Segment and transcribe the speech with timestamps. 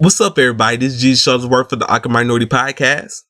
[0.00, 0.78] What's up, everybody?
[0.78, 3.24] This is Jesus Shuttlesworth for the Awkward Minority Podcast.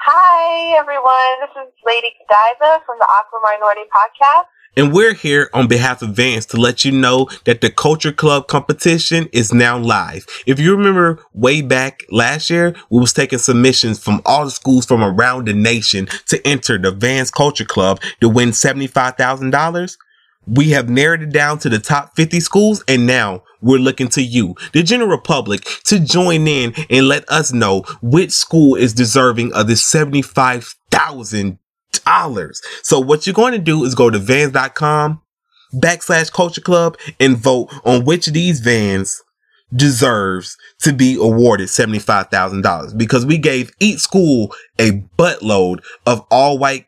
[0.00, 1.40] Hi, everyone.
[1.42, 4.46] This is Lady Godiva from the Awkward Minority Podcast.
[4.78, 8.46] And we're here on behalf of Vans to let you know that the Culture Club
[8.46, 10.24] competition is now live.
[10.46, 14.86] If you remember way back last year, we was taking submissions from all the schools
[14.86, 19.98] from around the nation to enter the Vans Culture Club to win $75,000.
[20.46, 24.22] We have narrowed it down to the top 50 schools and now we're looking to
[24.22, 29.52] you, the general public, to join in and let us know which school is deserving
[29.54, 31.58] of this $75,000.
[32.82, 35.20] So what you're going to do is go to vans.com
[35.74, 39.22] backslash culture club and vote on which of these vans
[39.74, 46.86] deserves to be awarded $75,000 because we gave each school a buttload of all white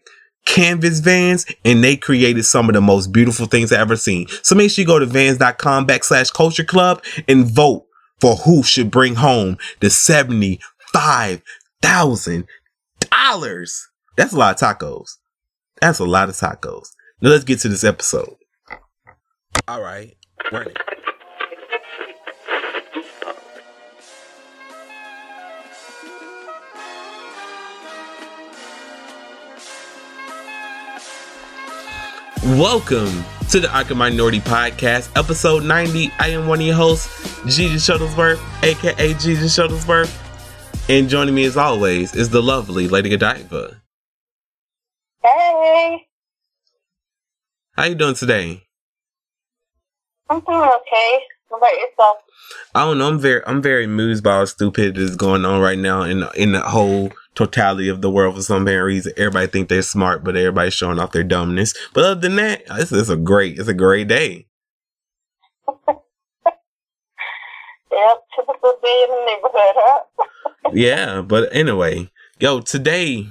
[0.48, 4.27] canvas vans and they created some of the most beautiful things I've ever seen.
[4.43, 7.84] So make sure you go to vans.com backslash culture club and vote
[8.20, 11.42] for who should bring home the $75,000.
[14.17, 15.11] That's a lot of tacos.
[15.81, 16.89] That's a lot of tacos.
[17.20, 18.34] Now let's get to this episode.
[19.69, 20.17] All right,
[20.50, 20.69] run
[32.44, 36.11] Welcome to the Awkward Minority Podcast, episode 90.
[36.20, 40.14] I am one of your hosts, Jesus Shuttlesworth, aka Jesus Shuttlesworth.
[40.89, 43.83] And joining me as always is the lovely Lady Godiva.
[45.22, 46.06] Hey,
[47.72, 48.62] How you doing today?
[50.31, 51.19] I'm doing okay.
[51.48, 52.19] What about yourself?
[52.75, 53.09] I don't know.
[53.09, 56.25] I'm very, I'm very amused by all the stupidity that's going on right now in
[56.36, 58.34] in the whole totality of the world.
[58.34, 61.72] For some bad reason, everybody think they're smart, but everybody's showing off their dumbness.
[61.94, 64.47] But other than that, this is a great, it's a great day.
[67.91, 70.03] Yep, typical day in the neighborhood, huh?
[70.72, 73.27] Yeah, but anyway, yo, today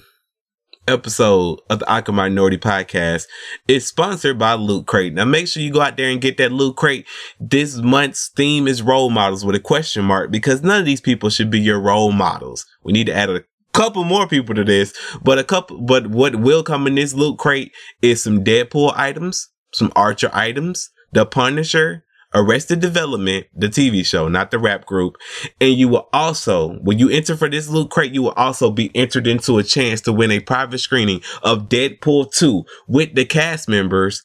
[0.87, 3.27] episode of the Awkward Minority Podcast
[3.67, 5.13] is sponsored by Loot Crate.
[5.13, 7.05] Now make sure you go out there and get that Loot Crate.
[7.39, 11.29] This month's theme is role models with a question mark because none of these people
[11.29, 12.65] should be your role models.
[12.83, 13.43] We need to add a
[13.77, 17.37] couple more people to this, but a couple, but what will come in this Loot
[17.37, 17.71] Crate
[18.01, 24.51] is some Deadpool items, some Archer items, The Punisher, Arrested Development, the TV show, not
[24.51, 25.15] the rap group.
[25.61, 28.91] And you will also, when you enter for this loot crate, you will also be
[28.95, 33.69] entered into a chance to win a private screening of Deadpool 2 with the cast
[33.69, 34.23] members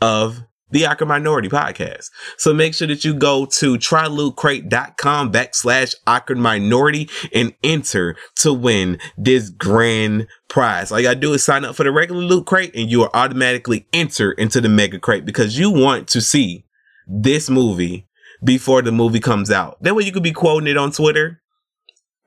[0.00, 0.42] of
[0.72, 2.10] the Awkward Minority podcast.
[2.36, 8.98] So make sure that you go to trylootcrate.com backslash awkward minority and enter to win
[9.16, 10.90] this grand prize.
[10.90, 13.10] All you gotta do is sign up for the regular loot crate and you are
[13.14, 16.64] automatically entered into the mega crate because you want to see
[17.06, 18.08] this movie
[18.42, 19.80] before the movie comes out.
[19.82, 21.40] That way you could be quoting it on Twitter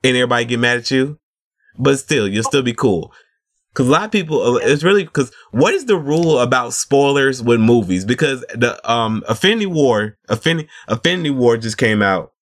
[0.02, 1.18] and everybody get mad at you.
[1.78, 3.12] But still, you'll still be cool.
[3.76, 7.60] Cause a lot of people, it's really, cause what is the rule about spoilers with
[7.60, 8.06] movies?
[8.06, 12.32] Because the, um, Affinity War, Affinity, Affinity War just came out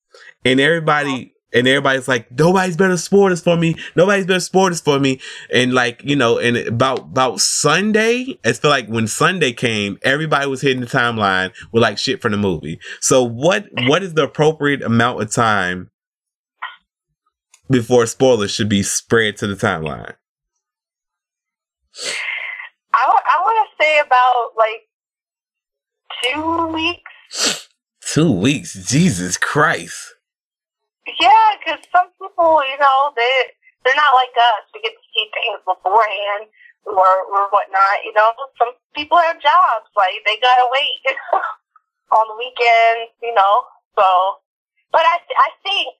[0.44, 3.75] and everybody, and everybody's like, nobody's better spoil this for me.
[3.97, 5.21] Nobody's better spoil this for me.
[5.53, 10.47] And like, you know, and about, about Sunday, I feel like when Sunday came, everybody
[10.47, 12.78] was hitting the timeline with like shit from the movie.
[13.00, 15.91] So what, what is the appropriate amount of time
[17.69, 20.15] before spoilers should be spread to the timeline?
[22.94, 24.88] I, I want to say about like
[26.22, 27.69] two weeks.
[28.00, 28.75] Two weeks.
[28.75, 30.15] Jesus Christ.
[31.21, 33.53] Yeah, because some people, you know, they
[33.84, 34.65] they're not like us.
[34.72, 36.49] We get to see things beforehand
[36.87, 38.05] or or whatnot.
[38.05, 41.00] You know, some people have jobs like they gotta wait
[42.16, 43.12] on the weekends.
[43.22, 43.65] You know,
[43.99, 44.06] so.
[44.93, 45.91] But I I think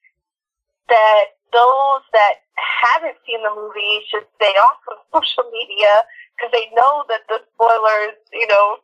[0.89, 5.93] that those that haven't seen the movie should stay off of social media
[6.37, 8.79] because they know that the spoilers, you know,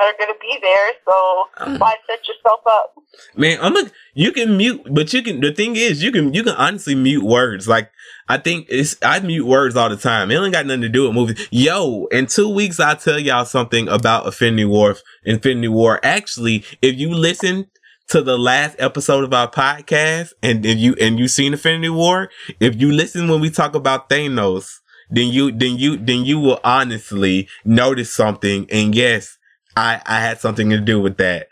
[0.00, 0.92] are going to be there.
[1.04, 2.94] So um, why set yourself up?
[3.36, 6.44] Man, I'm a you can mute, but you can the thing is you can you
[6.44, 7.66] can honestly mute words.
[7.66, 7.90] Like
[8.28, 10.30] I think it's I mute words all the time.
[10.30, 11.48] It ain't got nothing to do with movies.
[11.50, 14.96] Yo, in two weeks I'll tell y'all something about Infinity War.
[15.24, 16.00] Infinity War.
[16.02, 17.68] Actually, if you listen
[18.08, 22.30] to the last episode of our podcast and if you and you seen Infinity War,
[22.58, 24.78] if you listen when we talk about Thanos,
[25.10, 28.66] then you then you then you will honestly notice something.
[28.70, 29.36] And yes,
[29.76, 31.48] I I had something to do with that.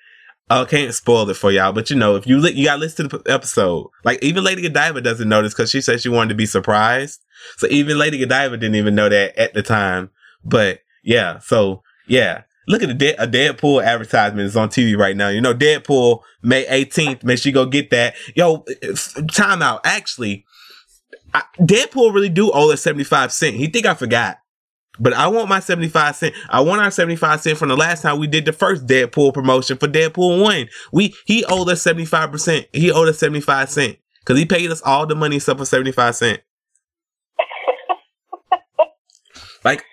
[0.49, 3.09] I can't spoil it for y'all, but you know, if you li- you gotta listen
[3.09, 3.89] to the episode.
[4.05, 7.21] Like even Lady Godiva doesn't this because she said she wanted to be surprised.
[7.59, 10.11] So even Lady Godiva didn't even know that at the time.
[10.45, 15.17] But yeah, so yeah, Look at the De- a Deadpool advertisement is on TV right
[15.17, 15.29] now.
[15.29, 17.23] You know, Deadpool May 18th.
[17.23, 18.15] Make sure you go get that.
[18.35, 18.65] Yo,
[19.33, 19.83] time out.
[19.85, 20.45] Actually,
[21.33, 23.57] I, Deadpool really do owe us 75 cent.
[23.57, 24.39] He think I forgot.
[24.99, 26.35] But I want my 75 cent.
[26.49, 29.77] I want our 75 cent from the last time we did the first Deadpool promotion
[29.77, 30.69] for Deadpool 1.
[30.93, 32.67] We he owed us 75%.
[32.73, 33.99] He owed us 75 cent.
[34.25, 36.41] Cause he paid us all the money except for 75 cent.
[39.65, 39.85] like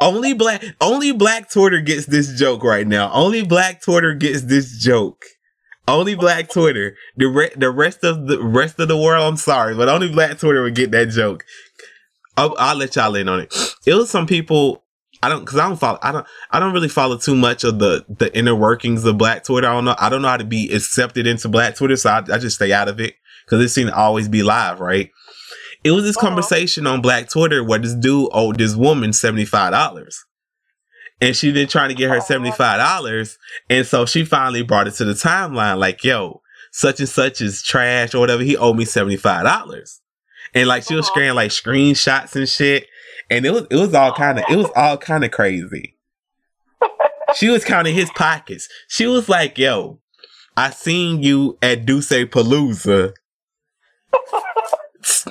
[0.00, 3.10] only black only black Twitter gets this joke right now.
[3.12, 5.24] Only black Twitter gets this joke.
[5.86, 6.96] Only black Twitter.
[7.16, 10.38] The re- the rest of the rest of the world, I'm sorry, but only black
[10.38, 11.44] Twitter would get that joke.
[12.36, 13.54] I'll, I'll let y'all in on it.
[13.86, 14.84] It was some people
[15.22, 17.78] I don't because I don't follow I don't I don't really follow too much of
[17.78, 19.66] the the inner workings of Black Twitter.
[19.66, 22.18] I don't know I don't know how to be accepted into Black Twitter, so I,
[22.32, 25.10] I just stay out of it because it seems to always be live, right?
[25.84, 26.28] It was this uh-huh.
[26.28, 30.24] conversation on Black Twitter where this dude owed this woman seventy five dollars,
[31.20, 33.38] and she been trying to get her seventy five dollars,
[33.70, 36.42] and so she finally brought it to the timeline like, "Yo,
[36.72, 38.42] such and such is trash or whatever.
[38.42, 40.00] He owed me seventy five dollars."
[40.54, 41.20] And like she was uh-huh.
[41.20, 42.86] sharing like screenshots and shit
[43.30, 45.96] and it was it was all kind of it was all kind of crazy.
[47.34, 48.68] she was counting his pockets.
[48.88, 50.00] She was like, "Yo,
[50.56, 53.12] I seen you at D'USSÉ Palooza."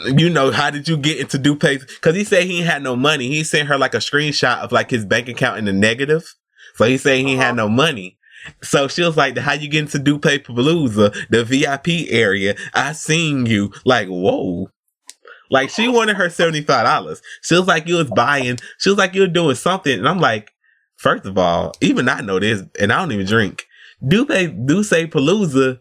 [0.06, 1.80] You know, how did you get into D'USSÉ?
[1.80, 3.28] Because he said he had no money.
[3.28, 6.34] He sent her like a screenshot of like his bank account in the negative.
[6.76, 7.56] So he said he had uh-huh.
[7.56, 8.18] no money.
[8.62, 12.56] So she was like, "How you get into D'USSÉ Palooza, the VIP area?
[12.74, 14.70] I seen you." Like, whoa.
[15.50, 17.22] Like she wanted her seventy five dollars.
[17.42, 18.58] She was like, you was buying.
[18.80, 20.52] She was like, you were doing something, and I'm like,
[20.96, 23.66] first of all, even I know this, and I don't even drink.
[24.06, 25.80] D'USSÉ Palooza?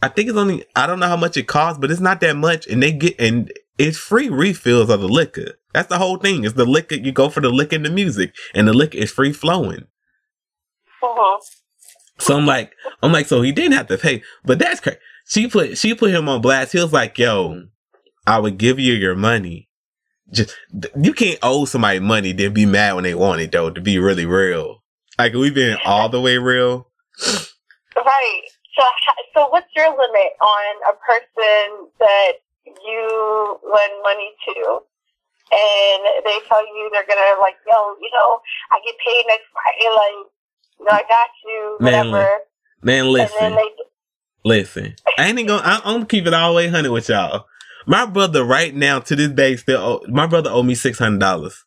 [0.00, 2.36] I think it's only I don't know how much it costs, but it's not that
[2.36, 5.54] much, and they get and it's free refills of the liquor.
[5.72, 6.44] That's the whole thing.
[6.44, 6.96] It's the liquor.
[6.96, 9.86] You go for the liquor and the music, and the liquor is free flowing.
[11.02, 11.40] Uh-huh.
[12.18, 12.72] So I'm like,
[13.02, 14.98] I'm like, so he didn't have to pay, but that's crazy.
[15.26, 16.72] She put she put him on blast.
[16.72, 17.64] He was like, yo,
[18.26, 19.68] I would give you your money.
[20.32, 20.56] Just
[21.00, 23.70] you can't owe somebody money then be mad when they want it though.
[23.70, 24.82] To be really real,
[25.18, 26.88] like we've been all the way real.
[27.96, 28.42] Right.
[28.78, 28.84] So,
[29.34, 32.32] so what's your limit on a person that
[32.86, 34.80] you lend money to?
[35.50, 38.40] and they tell you they're gonna like, yo, you know,
[38.70, 40.26] I get paid next Friday, like,
[40.78, 42.38] you know, I got you, whatever.
[42.82, 43.70] Man, man listen, they,
[44.44, 44.94] listen.
[45.16, 45.62] I ain't gonna.
[45.64, 47.46] I'm gonna keep it all the way hundred with y'all.
[47.86, 51.20] My brother right now to this day still owe, my brother owe me six hundred
[51.20, 51.64] dollars.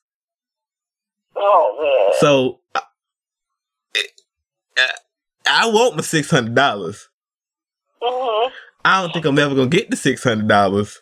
[1.36, 2.20] Oh man.
[2.20, 2.60] So
[5.52, 7.08] I, want my six hundred dollars.
[8.02, 8.54] Mm-hmm.
[8.84, 11.02] I don't think I'm ever gonna get the six hundred dollars.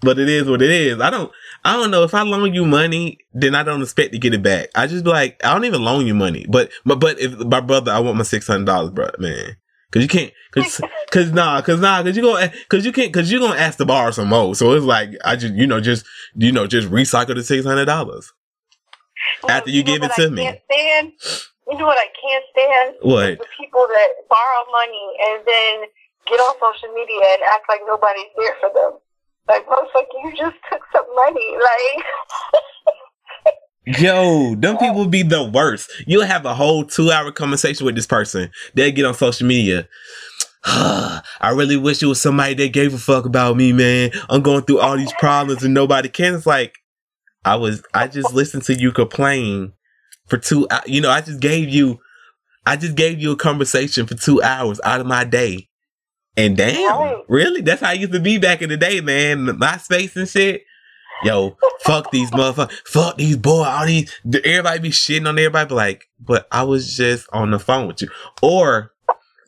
[0.00, 1.00] But it is what it is.
[1.00, 1.32] I don't
[1.64, 4.42] I don't know if I loan you money, then I don't expect to get it
[4.42, 4.68] back.
[4.74, 6.46] I just be like, I don't even loan you money.
[6.48, 9.56] But but but if my brother, I want my six hundred dollars, bro, man.
[9.94, 10.80] Cause you can't, cause,
[11.12, 13.84] cause nah, cause nah, cause you gonna, cause you can't, cause you gonna ask to
[13.84, 14.56] borrow some more.
[14.56, 16.04] So it's like, I just, you know, just,
[16.34, 18.32] you know, just recycle the six hundred dollars
[19.44, 20.62] well, after you, you give it to I me.
[21.70, 22.94] You know what I can't stand?
[23.00, 23.38] What?
[23.38, 25.74] The people that borrow money and then
[26.26, 29.00] get on social media and act like nobody's there for them.
[29.48, 31.56] Like, motherfucker, you just took some money.
[31.56, 32.04] Like,
[33.86, 35.90] Yo, them people be the worst.
[36.06, 38.50] You'll have a whole two hour conversation with this person.
[38.74, 39.88] They'll get on social media.
[40.64, 44.10] I really wish it was somebody that gave a fuck about me, man.
[44.30, 46.34] I'm going through all these problems and nobody can.
[46.34, 46.76] It's like,
[47.44, 49.74] I was, I just listened to you complain
[50.26, 52.00] for two, uh, you know, I just gave you,
[52.66, 55.68] I just gave you a conversation for two hours out of my day.
[56.36, 57.60] And damn, really?
[57.60, 59.56] That's how I used to be back in the day, man.
[59.58, 60.64] My space and shit
[61.22, 64.12] yo, fuck these motherfuckers, fuck these boys, all these,
[64.44, 68.02] everybody be shitting on everybody, but like, but I was just on the phone with
[68.02, 68.08] you.
[68.42, 68.92] Or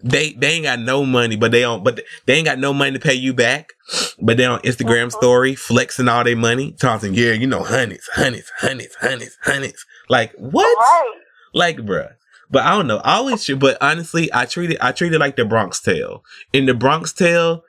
[0.02, 2.92] they, they ain't got no money, but they don't, but they ain't got no money
[2.92, 3.72] to pay you back,
[4.20, 5.18] but they on Instagram uh-huh.
[5.18, 9.86] story flexing all their money, talking, yeah, you know, hundreds, hundreds, hundreds, hundreds, hundreds.
[10.08, 10.64] Like, what?
[10.64, 11.14] Right.
[11.54, 12.12] Like, bruh.
[12.50, 12.98] But I don't know.
[12.98, 16.22] I always should, but honestly, I treat it, I treat it like the Bronx Tale.
[16.52, 17.64] In the Bronx Tale,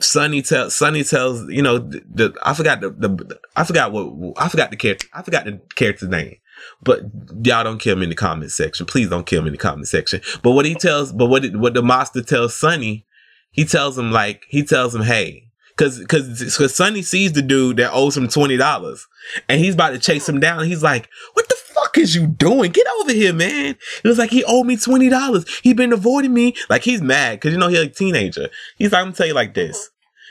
[0.00, 4.34] Sonny tells Sonny tells you know the, the, I forgot the, the I forgot what
[4.36, 6.36] I forgot the character I forgot the character's name.
[6.82, 7.00] But
[7.42, 8.86] y'all don't kill him in the comment section.
[8.86, 10.20] Please don't kill him in the comment section.
[10.42, 13.06] But what he tells, but what what the monster tells Sonny,
[13.50, 15.48] he tells him like he tells him, hey,
[15.78, 19.06] because because because Sonny sees the dude that owes him twenty dollars,
[19.48, 20.64] and he's about to chase him down.
[20.64, 22.72] he's like, "What the fuck is you doing?
[22.72, 25.44] Get over here, man!" It was like he owed me twenty dollars.
[25.62, 26.54] He been avoiding me.
[26.68, 28.48] Like he's mad because you know he's a teenager.
[28.76, 29.90] He's like, "I'm gonna tell you like this.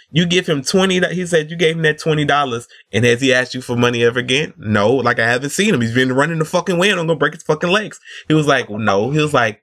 [0.10, 1.06] You give him twenty.
[1.14, 4.04] He said you gave him that twenty dollars, and has he asked you for money
[4.04, 4.54] ever again?
[4.58, 4.96] No.
[4.96, 5.82] Like I haven't seen him.
[5.82, 8.00] He's been running the fucking way, and I'm gonna break his fucking legs.
[8.28, 9.12] He was like, no.
[9.12, 9.62] He was like,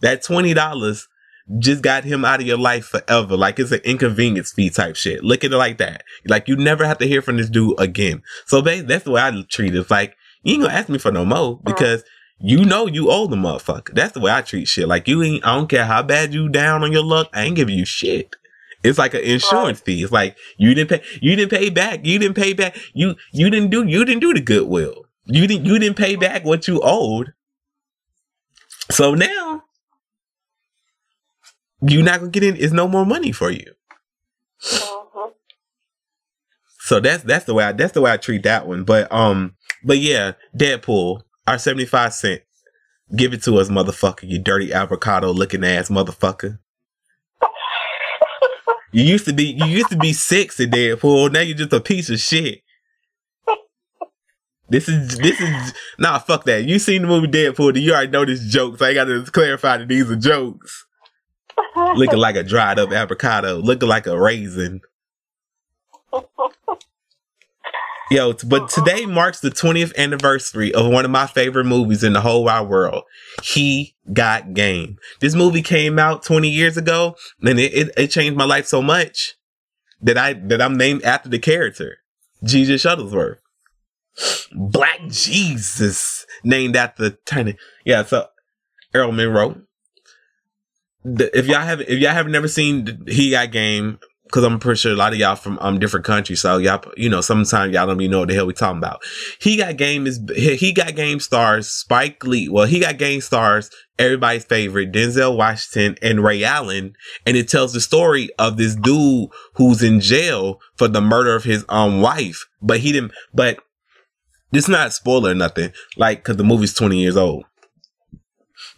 [0.00, 1.08] that twenty dollars
[1.58, 3.36] just got him out of your life forever.
[3.36, 5.22] Like it's an inconvenience fee type shit.
[5.22, 6.02] Look at it like that.
[6.26, 8.22] Like you never have to hear from this dude again.
[8.46, 9.78] So babe, that's the way I treat it.
[9.78, 12.02] It's like you ain't gonna ask me for no more because
[12.38, 13.94] you know you owe the motherfucker.
[13.94, 14.88] That's the way I treat shit.
[14.88, 15.46] Like you ain't.
[15.46, 17.28] I don't care how bad you down on your luck.
[17.32, 18.34] I ain't giving you shit.
[18.84, 20.02] It's like an insurance fee.
[20.02, 21.02] It's like you didn't pay.
[21.22, 22.04] You didn't pay back.
[22.04, 22.76] You didn't pay back.
[22.92, 23.84] You you didn't do.
[23.86, 25.06] You didn't do the goodwill.
[25.24, 25.64] You didn't.
[25.64, 27.32] You didn't pay back what you owed.
[28.90, 29.62] So now
[31.80, 32.56] you're not gonna get in.
[32.56, 33.72] It's no more money for you.
[34.62, 35.30] Mm-hmm.
[36.80, 38.84] So that's that's the way I that's the way I treat that one.
[38.84, 42.42] But um, but yeah, Deadpool, our seventy five cent.
[43.14, 44.28] Give it to us, motherfucker.
[44.28, 46.58] You dirty avocado looking ass motherfucker.
[48.94, 51.32] You used to be you used to be sexy, Deadpool.
[51.32, 52.60] Now you're just a piece of shit.
[54.68, 56.64] This is this is nah fuck that.
[56.64, 58.80] You seen the movie Deadpool, you already know this jokes.
[58.80, 60.86] I gotta clarify that these are jokes
[61.76, 64.80] looking like a dried up avocado, looking like a raisin.
[68.14, 69.08] Yo, but oh, today oh.
[69.08, 73.02] marks the 20th anniversary of one of my favorite movies in the whole wide world.
[73.42, 74.98] He Got Game.
[75.18, 78.80] This movie came out 20 years ago, and it, it, it changed my life so
[78.80, 79.34] much
[80.00, 81.96] that I that I'm named after the character,
[82.44, 83.38] Jesus Shuttlesworth.
[84.52, 87.56] Black Jesus, named after Tiny.
[87.84, 88.28] Yeah, so
[88.94, 89.56] Earl Monroe
[91.04, 94.92] if y'all have if y'all have never seen He Got Game, because I'm pretty sure
[94.92, 98.00] a lot of y'all from um different countries, so y'all you know sometimes y'all don't
[98.00, 99.02] even know what the hell we talking about.
[99.38, 102.48] He Got Game is He Got Game stars Spike Lee.
[102.48, 107.72] Well, He Got Game stars everybody's favorite Denzel Washington and Ray Allen, and it tells
[107.72, 112.46] the story of this dude who's in jail for the murder of his um wife,
[112.62, 113.12] but he didn't.
[113.32, 113.58] But
[114.52, 117.44] it's not spoiler or nothing, like because the movie's 20 years old.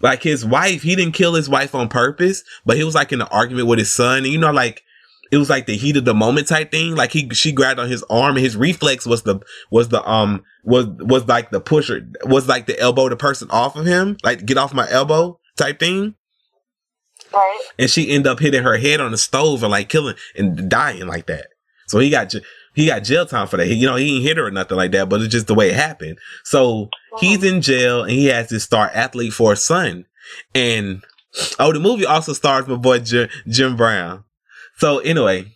[0.01, 3.23] Like his wife, he didn't kill his wife on purpose, but he was like in
[3.23, 4.19] an argument with his son.
[4.19, 4.83] And you know, like
[5.31, 6.95] it was like the heat of the moment type thing.
[6.95, 9.41] Like he, she grabbed on his arm and his reflex was the,
[9.71, 13.77] was the, um, was, was like the pusher, was like the elbow the person off
[13.77, 16.15] of him, like get off my elbow type thing.
[17.33, 17.63] Right.
[17.79, 21.07] And she ended up hitting her head on the stove and like killing and dying
[21.07, 21.49] like that.
[21.89, 22.33] So he got,
[22.75, 23.67] he got jail time for that.
[23.67, 25.55] He, you know, he didn't hit her or nothing like that, but it's just the
[25.55, 26.19] way it happened.
[26.45, 30.05] So he's in jail and he has this star athlete for a son.
[30.55, 31.03] And
[31.59, 34.25] oh, the movie also stars my boy Jim, Jim Brown.
[34.77, 35.47] So anyway,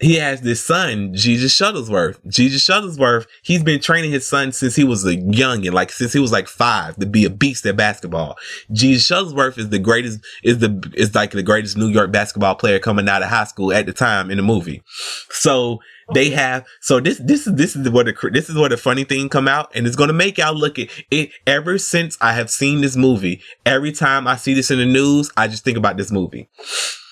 [0.00, 2.18] he has this son, Jesus Shuttlesworth.
[2.26, 6.14] Jesus Shuttlesworth, he's been training his son since he was a young and like since
[6.14, 8.36] he was like five to be a beast at basketball.
[8.72, 12.78] Jesus Shuttlesworth is the greatest, is the, is like the greatest New York basketball player
[12.78, 14.82] coming out of high school at the time in the movie.
[15.28, 15.80] So
[16.12, 19.04] they have so this this is this is what the this is what the funny
[19.04, 21.30] thing come out and it's gonna make y'all look at it.
[21.46, 25.30] Ever since I have seen this movie, every time I see this in the news,
[25.36, 26.48] I just think about this movie.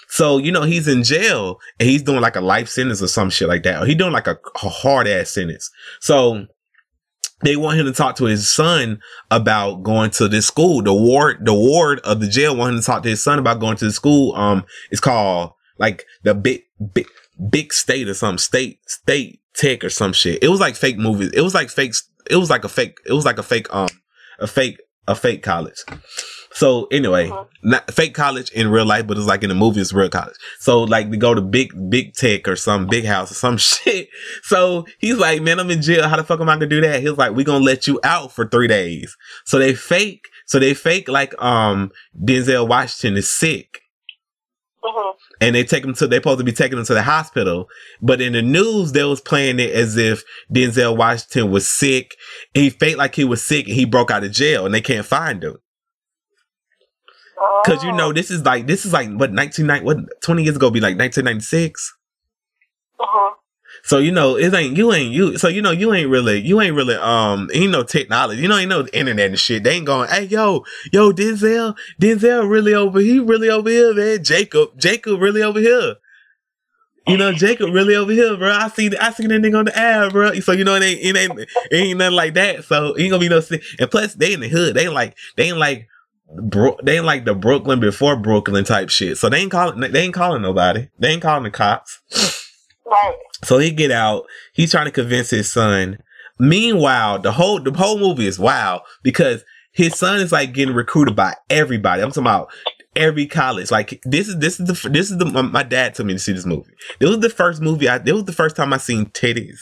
[0.09, 3.31] So you know he's in jail and he's doing like a life sentence or some
[3.31, 5.71] shit like that, or he doing like a, a hard ass sentence.
[6.01, 6.47] So
[7.43, 9.01] they want him to talk to his son
[9.31, 10.83] about going to this school.
[10.83, 13.61] The ward, the ward of the jail want him to talk to his son about
[13.61, 14.35] going to the school.
[14.35, 16.63] Um, it's called like the big,
[16.95, 17.07] big,
[17.51, 20.43] big state or some state state tech or some shit.
[20.43, 21.31] It was like fake movies.
[21.33, 21.95] It was like fake.
[22.29, 22.99] It was like a fake.
[23.07, 23.73] It was like a fake.
[23.75, 23.89] Um,
[24.39, 24.81] a fake.
[25.07, 25.85] A fake college.
[26.59, 27.45] So anyway, uh-huh.
[27.63, 30.35] not fake college in real life, but it's like in the movie, it's real college.
[30.59, 34.09] So like to go to big, big tech or some big house or some shit.
[34.43, 36.09] So he's like, man, I'm in jail.
[36.09, 37.01] How the fuck am I gonna do that?
[37.01, 39.17] He's like, we gonna let you out for three days.
[39.45, 43.79] So they fake, so they fake like, um, Denzel Washington is sick.
[44.83, 47.69] Uh-huh and they take him to they're supposed to be taking him to the hospital.
[48.03, 52.17] But in the news, they was playing it as if Denzel Washington was sick.
[52.53, 55.07] He felt like he was sick and he broke out of jail and they can't
[55.07, 55.59] find him.
[57.65, 60.57] Cause you know, this is like this is like what nineteen ninety what twenty years
[60.57, 61.95] ago be like nineteen ninety six.
[62.99, 63.35] Uh huh.
[63.85, 65.39] So you know, it ain't you ain't you.
[65.39, 68.43] So you know, you ain't really you ain't really um ain't no technology.
[68.43, 69.63] You know, ain't no internet and shit.
[69.63, 70.09] They ain't going.
[70.09, 74.25] Hey yo yo Denzel Denzel really over he really over here man.
[74.25, 75.97] Jacob Jacob really over here.
[77.09, 78.51] You know, Jacob really over here, bro.
[78.51, 80.39] I see, I see that nigga on the air, bro.
[80.41, 82.65] So you know, it ain't, it ain't, it ain't nothing like that.
[82.65, 83.41] So ain't gonna be no.
[83.81, 84.75] And plus, they in the hood.
[84.75, 85.89] They ain't like, they ain't like,
[86.35, 89.19] bro, they ain't like the Brooklyn before Brooklyn type shit.
[89.19, 90.89] So they ain't calling, they ain't calling nobody.
[90.99, 92.01] They ain't calling the cops.
[92.87, 93.17] Right.
[93.45, 94.25] So he get out.
[94.53, 95.99] He's trying to convince his son.
[96.39, 101.15] Meanwhile, the whole the whole movie is wild because his son is like getting recruited
[101.15, 102.03] by everybody.
[102.03, 102.51] I'm talking about
[102.97, 103.71] every college.
[103.71, 106.33] Like this is this is the this is the my dad told me to see
[106.33, 106.73] this movie.
[106.99, 107.97] This was the first movie I.
[107.97, 109.61] It was the first time I seen titties,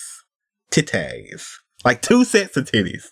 [0.71, 1.47] titties,
[1.85, 3.07] like two sets of titties.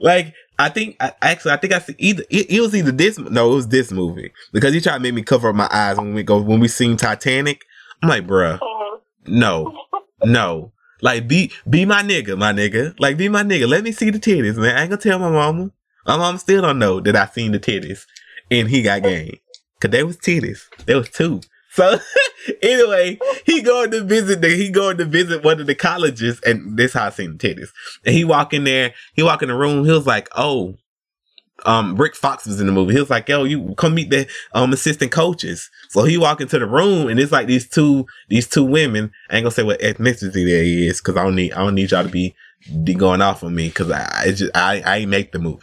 [0.00, 3.18] Like I think I, actually I think I see either it, it, was either this
[3.18, 5.96] no it was this movie because he tried to make me cover up my eyes
[5.96, 7.64] when we go when we seen Titanic.
[8.02, 9.38] I'm like, bruh, mm-hmm.
[9.38, 9.78] no,
[10.24, 10.72] no.
[11.00, 12.94] Like be be my nigga, my nigga.
[13.00, 13.68] Like be my nigga.
[13.68, 14.76] Let me see the titties, man.
[14.76, 15.70] I ain't gonna tell my mama.
[16.06, 18.06] My mom still don't know that I seen the titties
[18.50, 19.38] and he got game.
[19.80, 20.62] Cause there was titties.
[20.86, 21.40] There was two.
[21.72, 21.98] So
[22.62, 26.76] anyway, he going to visit the he going to visit one of the colleges, and
[26.76, 27.70] this how I seen the titties.
[28.04, 30.74] And he walk in there, he walk in the room, he was like, Oh,
[31.64, 32.94] um, Rick Fox was in the movie.
[32.94, 36.58] He was like, "Yo, you come meet the um assistant coaches." So he walk into
[36.58, 39.12] the room, and it's like these two these two women.
[39.30, 41.90] I ain't gonna say what ethnicity there is because I don't need I don't need
[41.90, 42.34] y'all to be,
[42.82, 45.62] be going off on me because I I just I I ain't make the movie.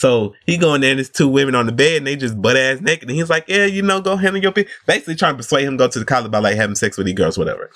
[0.00, 2.56] So he going there and there's two women on the bed and they just butt
[2.56, 3.10] ass naked.
[3.10, 4.72] And he's like, yeah, you know, go handle your business.
[4.86, 7.04] Basically trying to persuade him to go to the college by like having sex with
[7.04, 7.70] these girls, whatever.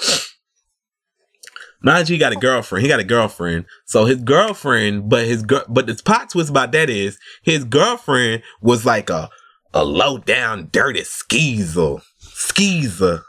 [1.83, 2.83] Mind you, he got a girlfriend.
[2.83, 3.67] He got a girlfriend.
[3.85, 8.43] So his girlfriend, but his girl, but the pot twist about that is his girlfriend
[8.63, 9.29] was like a,
[9.75, 11.97] a low down, dirty skeezer.
[12.21, 13.21] Skeezer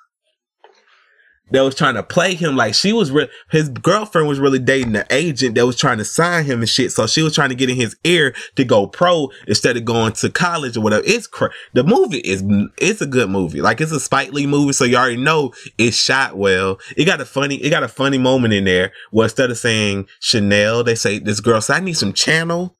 [1.51, 4.93] that was trying to play him like she was re- his girlfriend was really dating
[4.93, 6.91] the agent that was trying to sign him and shit.
[6.91, 10.13] So she was trying to get in his ear to go pro instead of going
[10.13, 11.03] to college or whatever.
[11.05, 11.29] It's
[11.73, 12.43] the movie is
[12.79, 13.61] it's a good movie.
[13.61, 16.79] Like it's a Spike Lee movie, so you already know it's shot well.
[16.97, 20.07] It got a funny it got a funny moment in there where instead of saying
[20.19, 22.75] Chanel, they say this girl So I need some channel.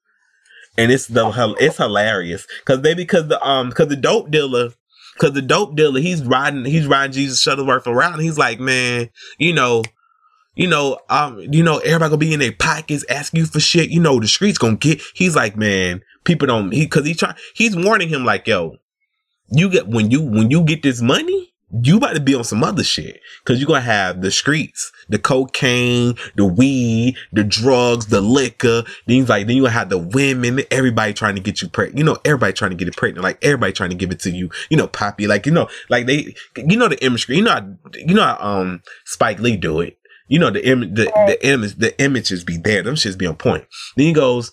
[0.78, 4.72] And it's the it's hilarious because they because the um because the dope dealer
[5.18, 8.20] Cause the dope dealer, he's riding, he's riding Jesus Shuttlesworth around.
[8.20, 9.08] He's like, man,
[9.38, 9.82] you know,
[10.54, 13.90] you know, um, you know, everybody gonna be in their pockets, ask you for shit.
[13.90, 15.00] You know, the streets gonna get.
[15.14, 16.72] He's like, man, people don't.
[16.72, 17.36] He, cause he's trying.
[17.54, 18.76] He's warning him like, yo,
[19.50, 22.62] you get when you when you get this money, you about to be on some
[22.62, 28.20] other shit because you're gonna have the streets, the cocaine, the weed, the drugs, the
[28.20, 28.84] liquor.
[29.06, 31.98] Things like then you gonna have the women, everybody trying to get you pregnant.
[31.98, 33.24] You know, everybody trying to get it pregnant.
[33.24, 34.50] Like everybody trying to give it to you.
[34.70, 35.26] You know, Poppy.
[35.26, 37.36] Like you know, like they, you know, the imagery.
[37.36, 39.98] You know, how, you know, how, um, Spike Lee do it.
[40.28, 42.82] You know, the image, the the image, the images be there.
[42.82, 43.64] Them shits be on point.
[43.96, 44.52] Then he goes,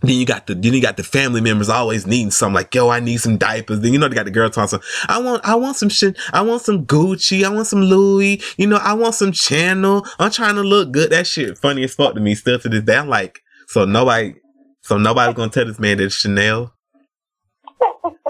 [0.00, 2.88] then you got the then you got the family members always needing something like yo
[2.88, 3.80] I need some diapers.
[3.80, 6.16] Then you know they got the girl talking I want I want some shit.
[6.32, 7.44] I want some Gucci.
[7.44, 8.42] I want some Louis.
[8.56, 10.06] You know I want some Chanel.
[10.18, 11.10] I'm trying to look good.
[11.10, 12.96] That shit funny as fuck to me still to this day.
[12.96, 14.34] I'm like so nobody
[14.82, 16.72] so nobody's gonna tell this man that Chanel.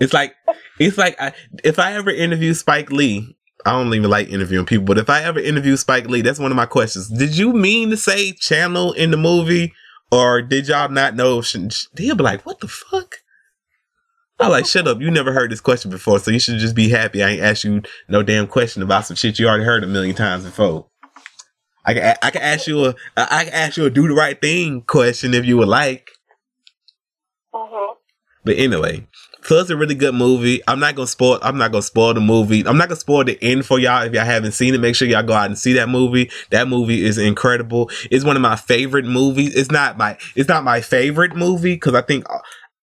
[0.01, 0.35] It's like
[0.79, 1.33] it's like I,
[1.65, 3.35] if I ever interview Spike Lee.
[3.67, 6.53] I don't even like interviewing people, but if I ever interview Spike Lee, that's one
[6.53, 7.09] of my questions.
[7.09, 9.75] Did you mean to say channel in the movie?
[10.11, 11.43] Or did y'all not know?
[11.97, 13.17] He'll be like, what the fuck?
[14.41, 15.01] I like, shut up.
[15.01, 17.23] You never heard this question before, so you should just be happy.
[17.23, 20.15] I ain't asked you no damn question about some shit you already heard a million
[20.15, 20.87] times before.
[21.85, 24.41] I can, I can ask you a, I can ask you a do the right
[24.41, 26.11] thing question if you would like.
[27.53, 27.95] Uh-huh.
[28.45, 29.09] But anyway,
[29.57, 30.61] it's a really good movie.
[30.69, 31.39] I'm not gonna spoil.
[31.43, 32.67] I'm not gonna spoil the movie.
[32.67, 34.81] I'm not gonna spoil the end for y'all if y'all haven't seen it.
[34.81, 36.31] Make sure y'all go out and see that movie.
[36.51, 37.91] That movie is incredible.
[38.11, 39.55] It's one of my favorite movies.
[39.55, 40.19] It's not my.
[40.37, 42.27] It's not my favorite movie because I think,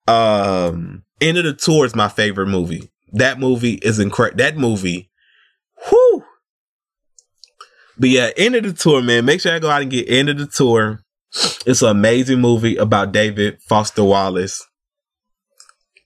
[0.08, 2.90] um, End of the Tour is my favorite movie.
[3.14, 4.38] That movie is incredible.
[4.38, 5.10] That movie,
[5.92, 6.24] whoo.
[7.98, 9.26] But yeah, End of the Tour, man.
[9.26, 11.02] Make sure I go out and get End of the Tour.
[11.66, 14.66] It's an amazing movie about David Foster Wallace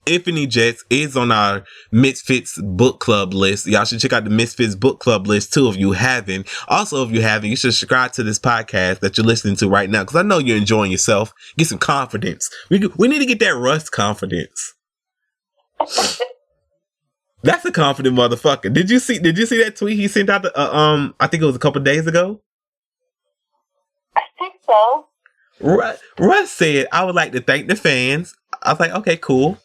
[0.09, 3.67] Infinite Jest is on our Misfits book club list.
[3.67, 6.47] Y'all should check out the Misfits book club list too if you haven't.
[6.67, 9.89] Also, if you haven't, you should subscribe to this podcast that you're listening to right
[9.89, 11.31] now because I know you're enjoying yourself.
[11.57, 12.49] Get some confidence.
[12.69, 14.73] We we need to get that Russ confidence.
[17.41, 18.73] That's a confident motherfucker.
[18.73, 19.19] Did you see?
[19.19, 20.41] Did you see that tweet he sent out?
[20.41, 22.41] The, uh, um, I think it was a couple days ago.
[24.15, 25.07] I think so.
[25.61, 29.57] Russ, Russ said, "I would like to thank the fans." I was like, "Okay, cool."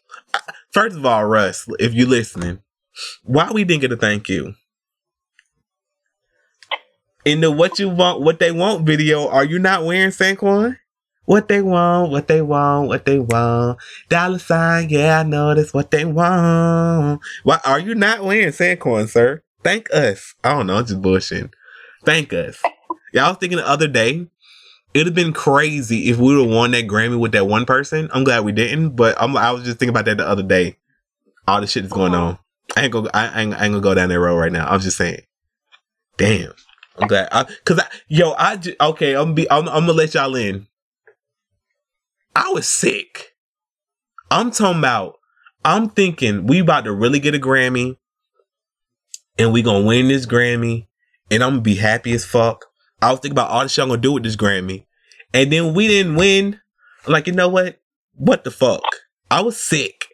[0.74, 2.58] First of all, Russ, if you're listening,
[3.22, 4.54] why we didn't get a thank you?
[7.24, 10.76] In the what you want, what they want video, are you not wearing Sanquon?
[11.26, 13.78] What they want, what they want, what they want.
[14.08, 17.20] Dollar sign, yeah, I know that's what they want.
[17.44, 19.42] Why are you not wearing Sanquon, sir?
[19.62, 20.34] Thank us.
[20.42, 21.52] I don't know, I'm just bullshitting.
[22.04, 22.60] Thank us.
[23.16, 24.26] I was thinking the other day,
[24.94, 28.08] it'd have been crazy if we would have won that Grammy with that one person.
[28.12, 30.76] I'm glad we didn't, but I'm, I was just thinking about that the other day.
[31.46, 32.24] All the shit that's going uh-huh.
[32.24, 32.38] on.
[32.76, 34.66] I ain't gonna, I ain't, I ain't gonna go down that road right now.
[34.66, 35.22] I'm just saying.
[36.16, 36.52] Damn.
[36.96, 37.28] I'm glad.
[37.32, 40.68] I, Cause I, yo, I, just, okay, I'm be, I'm, I'm gonna let y'all in.
[42.36, 43.34] I was sick.
[44.30, 45.18] I'm talking about,
[45.64, 47.96] I'm thinking we about to really get a Grammy,
[49.38, 50.86] and we gonna win this Grammy,
[51.30, 52.66] and I'm gonna be happy as fuck.
[53.04, 54.86] I was thinking about all the shit I'm gonna do with this Grammy,
[55.34, 56.58] and then we didn't win.
[57.06, 57.80] I'm like, you know what?
[58.14, 58.82] What the fuck?
[59.30, 60.06] I was sick.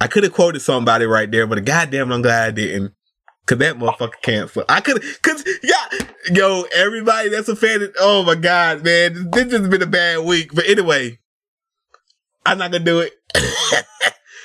[0.00, 2.94] I could have quoted somebody right there, but goddamn, I'm glad I didn't.
[3.46, 4.66] Cause that motherfucker canceled.
[4.68, 7.82] I could, cause yeah, yo, everybody that's a fan.
[7.82, 10.52] Of, oh my god, man, this has been a bad week.
[10.54, 11.20] But anyway,
[12.44, 13.12] I'm not gonna do it.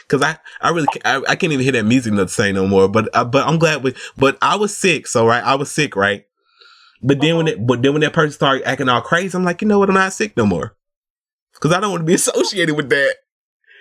[0.07, 2.87] Cause I, I really, I, I can't even hear that music note say no more.
[2.87, 3.93] But, uh, but I'm glad we.
[4.15, 6.23] But I was sick, so right, I was sick, right.
[7.01, 9.61] But then when it, but then when that person started acting all crazy, I'm like,
[9.61, 9.89] you know what?
[9.89, 10.75] I'm not sick no more.
[11.59, 13.15] Cause I don't want to be associated with that.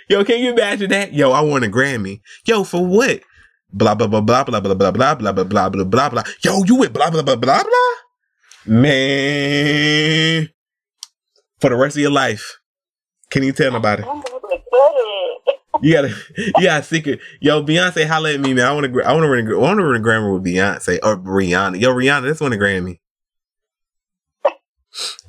[0.08, 1.12] Yo, can you imagine that?
[1.12, 2.20] Yo, I want a Grammy.
[2.46, 3.20] Yo, for what?
[3.72, 6.22] blah blah blah blah blah blah blah blah blah blah blah blah blah blah.
[6.42, 7.94] Yo, you went blah blah blah blah blah.
[8.66, 10.48] Man,
[11.60, 12.58] for the rest of your life,
[13.30, 14.02] can you tell nobody?
[15.82, 17.20] You gotta, you gotta secret.
[17.40, 18.66] Yo, Beyonce, holla at me, man.
[18.66, 20.98] I want to, I want to win, I want to win a Grammy with Beyonce
[21.02, 21.78] or Rihanna.
[21.78, 22.98] Yo, Rihanna, let's win a Grammy.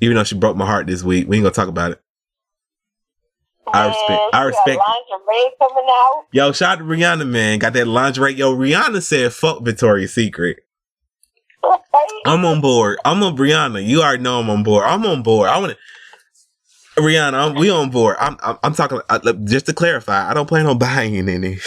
[0.00, 2.02] Even though she broke my heart this week, we ain't gonna talk about it.
[3.72, 4.22] I respect.
[4.32, 4.78] I respect.
[4.78, 6.26] Lingerie coming out.
[6.32, 7.58] Yo, shout out to Rihanna, man.
[7.58, 8.34] Got that lingerie.
[8.34, 10.60] Yo, Rihanna said, "Fuck Victoria's Secret."
[12.24, 12.98] I'm on board.
[13.04, 13.84] I'm on Rihanna.
[13.84, 14.84] You already know I'm on board.
[14.84, 15.48] I'm on board.
[15.48, 17.00] I want to.
[17.00, 18.16] Rihanna, I'm, we on board.
[18.18, 19.00] I'm, I'm, I'm talking.
[19.08, 21.58] Uh, just to clarify, I don't plan on buying any.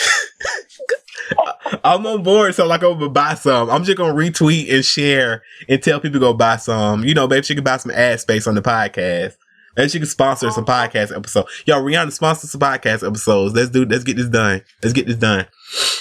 [1.84, 3.70] I'm on board, so like I'm gonna buy some.
[3.70, 7.04] I'm just gonna retweet and share and tell people to go buy some.
[7.04, 9.36] You know, maybe she can buy some ad space on the podcast.
[9.78, 10.67] And she can sponsor some oh.
[10.67, 11.46] podcast episode.
[11.65, 13.56] Yo, Rihanna sponsor some podcast episodes.
[13.56, 14.62] Let's do let's get this done.
[14.84, 15.48] Let's get this done.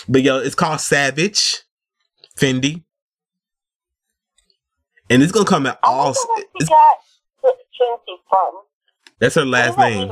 [0.09, 1.62] But yo, it's called Savage
[2.37, 2.83] Fenty.
[5.09, 6.97] And it's gonna come out all it's, got
[7.45, 8.62] Fenty from.
[9.19, 10.11] That's her last name.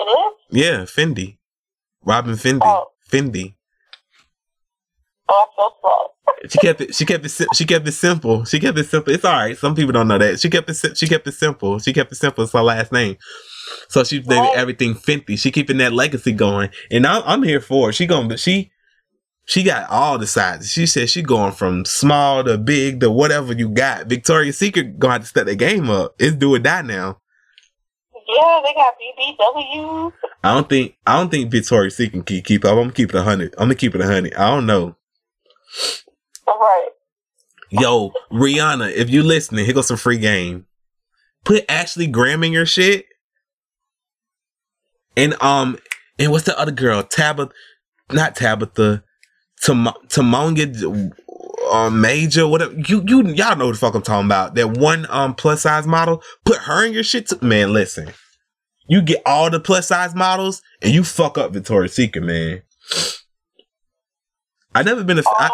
[0.00, 0.34] It is?
[0.50, 1.38] Yeah, Fenty.
[2.04, 2.60] Robyn Fenty.
[2.62, 2.88] Oh.
[3.10, 3.54] Fenty.
[5.28, 6.08] Oh,
[6.48, 6.94] she kept it.
[6.94, 7.32] She kept it.
[7.54, 8.44] She kept it simple.
[8.44, 9.12] She kept it simple.
[9.12, 9.56] It's all right.
[9.56, 10.40] Some people don't know that.
[10.40, 10.96] She kept it.
[10.96, 11.78] She kept it simple.
[11.78, 12.44] She kept it simple.
[12.44, 13.16] It's her last name.
[13.88, 14.52] So she's named oh.
[14.54, 15.38] everything Fenty.
[15.38, 17.94] She keeping that legacy going, and I'm, I'm here for it.
[17.94, 18.70] She going, she
[19.46, 20.72] she got all the sizes.
[20.72, 24.06] She said she going from small to big to whatever you got.
[24.06, 26.14] Victoria's Secret gonna have to step their game up.
[26.18, 27.18] It's do or die now.
[28.26, 30.12] Yeah, they got BBW.
[30.42, 32.72] I don't think I don't think Victoria's Secret can keep keep up.
[32.72, 33.54] I'm gonna keep it a hundred.
[33.58, 34.34] I'm gonna keep it a hundred.
[34.34, 34.96] I don't know.
[36.46, 36.88] All right.
[37.70, 40.66] Yo, Rihanna, if you listening, here goes some free game.
[41.44, 43.06] Put Ashley Graham in your shit.
[45.16, 45.78] And um,
[46.18, 47.02] and what's the other girl?
[47.02, 47.52] Tabitha,
[48.12, 49.02] not Tabitha,
[49.62, 51.12] Tam- Tamonga
[51.70, 52.74] uh, Major, whatever.
[52.74, 54.54] You you y'all know what the fuck I'm talking about.
[54.54, 56.22] That one um plus size model.
[56.44, 57.28] Put her in your shit.
[57.28, 57.38] Too.
[57.40, 58.12] Man, listen.
[58.86, 62.62] You get all the plus size models and you fuck up Victoria's Secret, man.
[64.74, 65.22] I never been a.
[65.26, 65.50] I,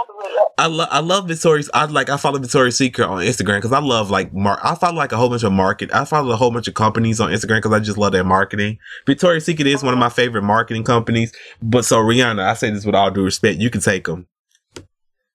[0.59, 1.70] I love I love Victoria's.
[1.73, 5.12] I like I follow Victoria's Secret on Instagram because I love like I follow like
[5.12, 5.94] a whole bunch of market.
[5.94, 8.79] I follow a whole bunch of companies on Instagram because I just love their marketing.
[9.07, 11.33] Victoria's Secret is one of my favorite marketing companies.
[11.62, 14.27] But so Rihanna, I say this with all due respect, you can take them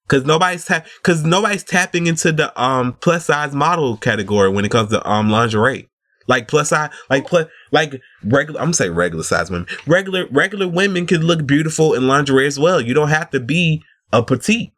[0.07, 4.71] because nobody's tap because nobody's tapping into the um plus size model category when it
[4.71, 5.89] comes to um lingerie.
[6.27, 8.59] Like plus size, like plus, like regular.
[8.59, 9.67] I'm gonna say regular size women.
[9.85, 12.81] Regular, regular women can look beautiful in lingerie as well.
[12.81, 14.71] You don't have to be a petite.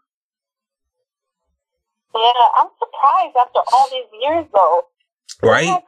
[2.13, 4.81] Yeah, I'm surprised after all these years though.
[5.41, 5.83] Right.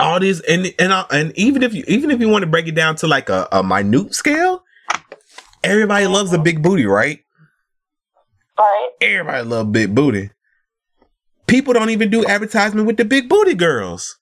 [0.00, 2.66] All these and and uh, and even if you even if you want to break
[2.66, 4.64] it down to like a, a minute scale,
[5.62, 7.24] everybody loves a big booty, right?
[8.58, 8.88] Right.
[9.00, 10.30] Everybody love big booty.
[11.46, 14.18] People don't even do advertisement with the big booty girls.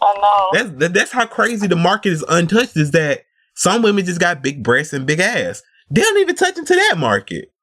[0.00, 0.64] I know.
[0.70, 2.76] That's that's how crazy the market is untouched.
[2.76, 3.22] Is that
[3.54, 5.62] some women just got big breasts and big ass.
[5.90, 7.48] They don't even touch into that market.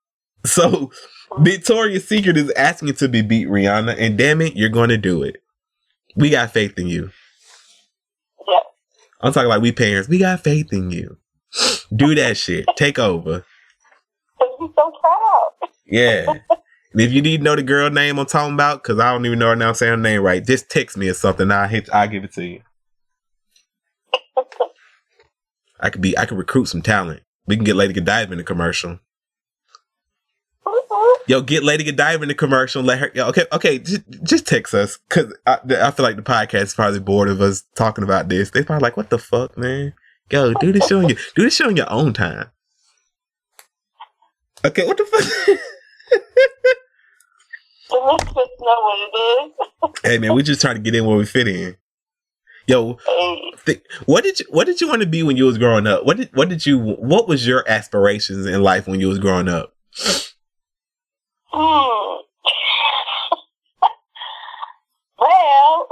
[0.45, 0.89] So
[1.39, 5.21] Victoria's Secret is asking to be beat, Rihanna, and damn it, you're going to do
[5.21, 5.43] it.
[6.15, 7.11] We got faith in you.
[8.47, 8.59] Yeah.
[9.19, 10.07] I'm talking like we parents.
[10.07, 11.17] We got faith in you.
[11.93, 12.65] Do that shit.
[12.77, 13.43] Take over.
[14.41, 15.51] I'm so proud.
[15.85, 16.33] Yeah.
[16.93, 19.37] If you need to know the girl name I'm talking about, because I don't even
[19.37, 21.51] know her now, I'm saying her name right, just text me or something.
[21.51, 21.87] I'll hit.
[21.93, 22.61] I'll give it to you.
[25.79, 26.17] I could be.
[26.17, 27.21] I could recruit some talent.
[27.45, 28.99] We can get Lady Godiva in the commercial.
[30.65, 31.23] Mm-hmm.
[31.27, 32.81] Yo, get Lady Godiva in the commercial.
[32.81, 33.11] Let her.
[33.13, 33.77] Yo, okay, okay.
[33.77, 37.39] Just, just text us because I, I feel like the podcast is probably bored of
[37.39, 38.49] us talking about this.
[38.49, 39.93] They probably like, what the fuck, man?
[40.29, 42.49] Go do this show on your do this show on your own time.
[44.65, 45.59] Okay, what the fuck?
[47.89, 48.17] The know
[48.61, 50.01] what it is.
[50.03, 51.75] hey man, we just trying to get in where we fit in.
[52.67, 52.99] Yo,
[53.65, 56.05] th- what did you what did you want to be when you was growing up?
[56.05, 59.47] What did what did you what was your aspirations in life when you was growing
[59.47, 59.73] up?
[61.45, 62.21] Hmm.
[65.19, 65.87] well,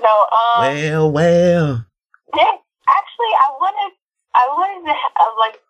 [0.00, 0.26] no.
[0.30, 0.60] Um.
[0.60, 1.86] Well, well.
[2.36, 2.52] yeah,
[2.88, 3.96] actually, I wanted,
[4.34, 5.60] I wanted to have like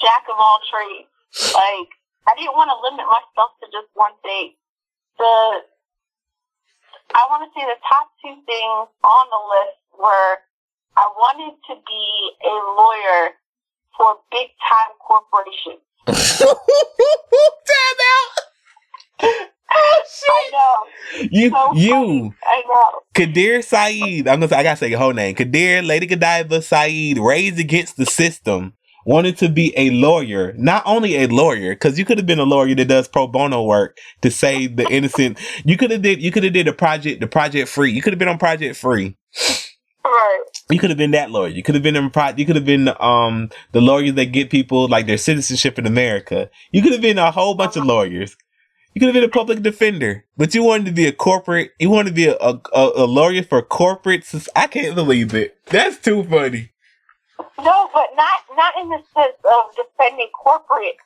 [0.00, 1.08] jack of all trades.
[1.54, 1.90] Like,
[2.26, 4.54] I didn't want to limit myself to just one thing.
[5.18, 5.62] The
[7.14, 10.38] I want to say the top two things on the list were
[10.96, 12.04] I wanted to be
[12.44, 13.32] a lawyer
[13.96, 15.82] for big time corporations.
[16.38, 19.48] Damn out.
[19.70, 21.28] Oh I know.
[21.30, 22.34] You So you funny.
[22.42, 23.00] I know.
[23.14, 24.26] Kadir Saeed.
[24.28, 25.34] I'm gonna say I gotta say your whole name.
[25.34, 28.74] Kadir Lady Godiva Saeed raised against the system.
[29.08, 32.44] Wanted to be a lawyer, not only a lawyer, because you could have been a
[32.44, 35.38] lawyer that does pro bono work to save the innocent.
[35.64, 37.90] You could have did you could have did a project, the project free.
[37.90, 39.16] You could have been on project free.
[40.04, 40.42] Right.
[40.68, 41.48] You could have been that lawyer.
[41.48, 44.50] You could have been in pro- You could have been um the lawyers that get
[44.50, 46.50] people like their citizenship in America.
[46.72, 48.36] You could have been a whole bunch of lawyers.
[48.92, 51.70] You could have been a public defender, but you wanted to be a corporate.
[51.78, 54.30] You wanted to be a a, a lawyer for corporate.
[54.54, 55.56] I can't believe it.
[55.64, 56.72] That's too funny.
[57.62, 60.96] No, but not not in the sense of defending corporate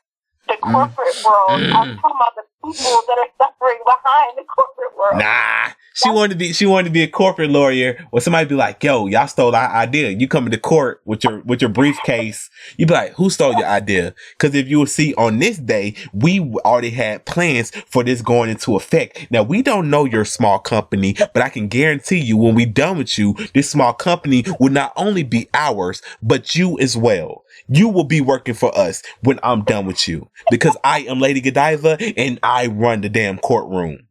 [0.48, 1.24] the corporate mm.
[1.24, 1.62] world.
[1.62, 2.00] I'm mm.
[2.00, 5.18] talking about the people that are suffering behind the corporate world.
[5.18, 6.52] Nah, she wanted to be.
[6.52, 8.06] She wanted to be a corporate lawyer.
[8.10, 11.40] Where somebody be like, "Yo, y'all stole our idea." You come into court with your
[11.40, 12.50] with your briefcase.
[12.76, 15.94] You be like, "Who stole your idea?" Because if you will see on this day,
[16.12, 19.26] we already had plans for this going into effect.
[19.30, 22.98] Now we don't know your small company, but I can guarantee you, when we done
[22.98, 27.44] with you, this small company will not only be ours, but you as well.
[27.68, 31.40] You will be working for us when I'm done with you because I am Lady
[31.40, 34.06] Godiva and I run the damn courtroom.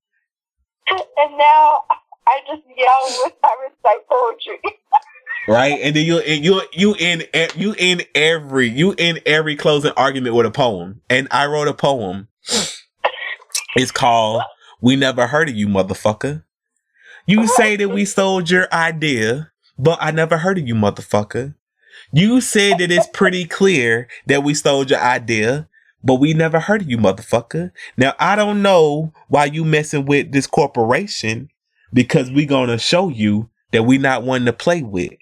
[1.24, 1.84] And now
[2.26, 4.60] I just yell when I recite poetry.
[5.48, 5.80] right?
[5.82, 7.24] And then you and you you in
[7.56, 11.02] you in every you in every closing argument with a poem.
[11.10, 12.28] And I wrote a poem.
[13.76, 14.42] It's called
[14.82, 16.44] "We Never Heard of You, Motherfucker."
[17.26, 21.56] You say that we sold your idea, but I never heard of you, motherfucker.
[22.14, 25.68] You said that it's pretty clear that we stole your idea,
[26.04, 27.72] but we never heard of you, motherfucker.
[27.98, 31.50] Now I don't know why you messing with this corporation
[31.94, 35.14] because we gonna show you that we not one to play with.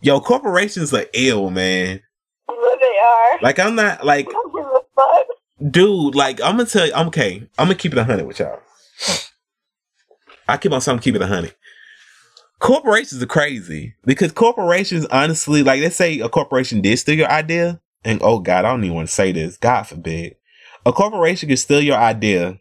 [0.00, 2.00] Yo, corporations are ill, man.
[2.48, 3.38] They are.
[3.42, 5.70] Like I'm not like, I don't give fuck.
[5.70, 6.14] dude.
[6.14, 7.46] Like I'm gonna tell you, I'm okay.
[7.58, 8.60] I'm gonna keep it a hundred with y'all.
[10.48, 11.54] I keep on something, keep it a hundred.
[12.60, 17.80] Corporations are crazy because corporations, honestly, like let's say a corporation did steal your idea,
[18.04, 19.56] and oh god, I don't even want to say this.
[19.56, 20.36] God forbid,
[20.84, 22.60] a corporation can steal your idea.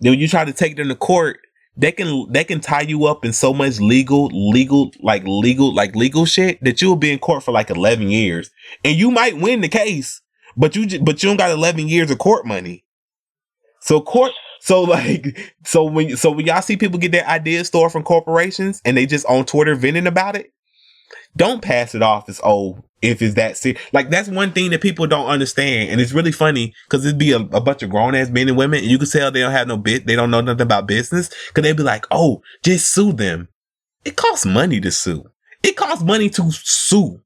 [0.00, 1.38] Then when you try to take them to court,
[1.76, 5.94] they can they can tie you up in so much legal, legal, like legal, like
[5.94, 8.50] legal shit that you'll be in court for like eleven years,
[8.84, 10.20] and you might win the case,
[10.56, 12.84] but you but you don't got eleven years of court money.
[13.80, 17.92] So court, so like, so when so when y'all see people get their ideas stored
[17.92, 20.52] from corporations and they just on Twitter venting about it,
[21.36, 23.80] don't pass it off as oh if it's that serious.
[23.92, 27.32] Like that's one thing that people don't understand, and it's really funny because it'd be
[27.32, 29.52] a, a bunch of grown ass men and women, and you can tell they don't
[29.52, 32.90] have no bit, they don't know nothing about business, because they'd be like, oh, just
[32.90, 33.48] sue them.
[34.04, 35.24] It costs money to sue.
[35.62, 37.20] It costs money to sue,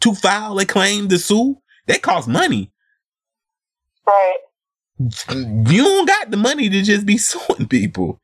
[0.00, 1.58] to file a claim to sue.
[1.86, 2.70] That costs money.
[4.06, 4.38] Right.
[5.30, 8.20] You don't got the money to just be suing people.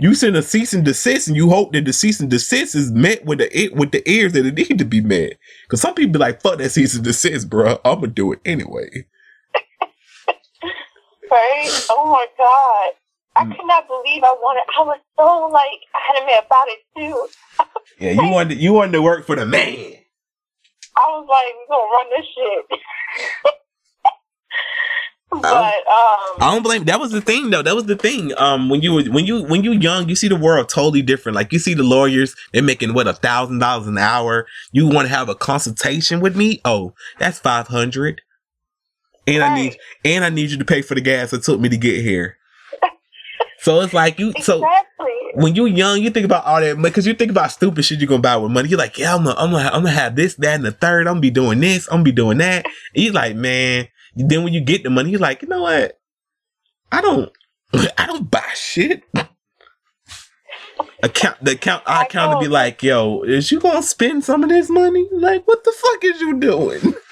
[0.00, 2.90] You send a cease and desist, and you hope that the cease and desist is
[2.90, 5.34] met with the with the ears that it need to be met.
[5.64, 7.78] Because some people be like, "Fuck that cease and desist, bro.
[7.84, 8.88] I'm gonna do it anyway."
[11.30, 11.86] Right?
[11.90, 12.92] Oh my god.
[13.34, 13.56] I Mm.
[13.56, 17.28] could not believe I wanted I was so like adamant about it too.
[17.98, 19.94] Yeah, you wanted you wanted to work for the man.
[20.96, 22.64] I was like, we're gonna run this shit.
[25.40, 26.84] but um I don't blame.
[26.84, 27.62] That was the thing, though.
[27.62, 28.32] That was the thing.
[28.36, 31.36] Um, when you were when you when you young, you see the world totally different.
[31.36, 34.46] Like you see the lawyers, they're making what a thousand dollars an hour.
[34.72, 36.60] You want to have a consultation with me?
[36.64, 38.20] Oh, that's five hundred.
[39.26, 41.68] And I need and I need you to pay for the gas it took me
[41.68, 42.36] to get here.
[43.62, 44.32] So it's like you.
[44.40, 45.12] So exactly.
[45.34, 48.08] when you young, you think about all that because you think about stupid shit you're
[48.08, 48.68] gonna buy with money.
[48.68, 51.06] You're like, yeah, I'm gonna, I'm gonna, I'm gonna have this, that, and the third.
[51.06, 51.86] I'm gonna be doing this.
[51.86, 52.64] I'm gonna be doing that.
[52.64, 53.86] And you're like, man.
[54.14, 55.98] Then when you get the money, you're like, you know what?
[56.90, 57.30] I don't,
[57.98, 59.02] I don't buy shit.
[61.04, 64.50] Account the account I account to be like, yo, is you gonna spend some of
[64.50, 65.08] this money?
[65.10, 66.94] Like, what the fuck is you doing?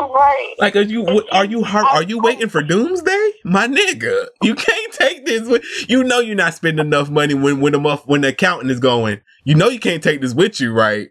[0.00, 0.54] Right.
[0.60, 4.28] Like, are you what- are you har- are you waiting for doomsday, my nigga?
[4.40, 5.48] You can't take this.
[5.48, 8.70] With, you know you're not spending enough money when when the muff, when the accountant
[8.70, 9.22] is going.
[9.42, 11.08] You know you can't take this with you, right?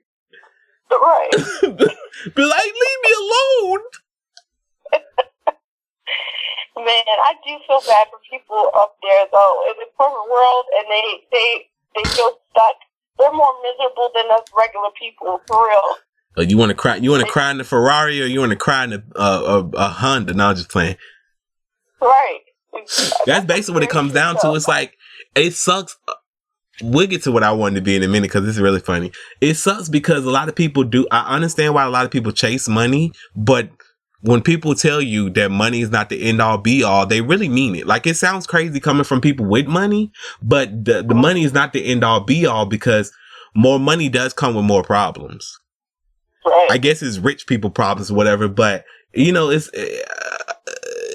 [0.89, 1.32] Right.
[1.63, 3.80] Be like, leave me alone.
[6.78, 10.86] Man, I do feel bad for people up there though in the corporate world, and
[10.90, 11.50] they they
[11.96, 12.78] they feel stuck.
[13.18, 15.98] They're more miserable than us regular people, for real.
[16.38, 16.98] Uh, you want to cry?
[16.98, 19.70] You want to cry in the Ferrari, or you want to cry in uh, a,
[19.76, 20.36] a Honda?
[20.36, 20.98] No, I'm just playing.
[22.00, 22.42] Right.
[23.26, 24.54] That's basically what it comes down to.
[24.54, 24.96] It's like
[25.36, 25.98] it sucks.
[26.84, 28.80] We'll get to what I wanted to be in a minute because this is really
[28.80, 29.12] funny.
[29.42, 31.08] It sucks because a lot of people do.
[31.10, 33.70] I understand why a lot of people chase money, but
[34.21, 37.49] when people tell you that money is not the end all be all, they really
[37.49, 37.86] mean it.
[37.86, 41.73] Like it sounds crazy coming from people with money, but the, the money is not
[41.73, 43.12] the end all be all because
[43.56, 45.60] more money does come with more problems.
[46.45, 46.67] Right.
[46.71, 50.03] I guess it's rich people problems or whatever, but you know, it's uh,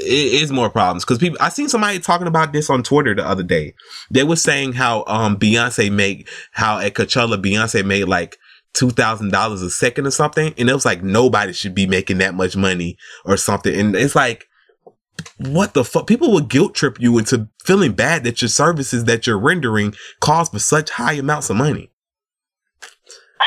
[0.02, 1.38] it is more problems because people.
[1.40, 3.74] I seen somebody talking about this on Twitter the other day.
[4.10, 8.38] They were saying how um Beyonce made how at Coachella Beyonce made like
[8.74, 12.18] two thousand dollars a second or something, and it was like nobody should be making
[12.18, 14.46] that much money or something, and it's like.
[15.37, 16.06] What the fuck?
[16.06, 20.52] People will guilt trip you into feeling bad that your services that you're rendering cost
[20.52, 21.91] for such high amounts of money.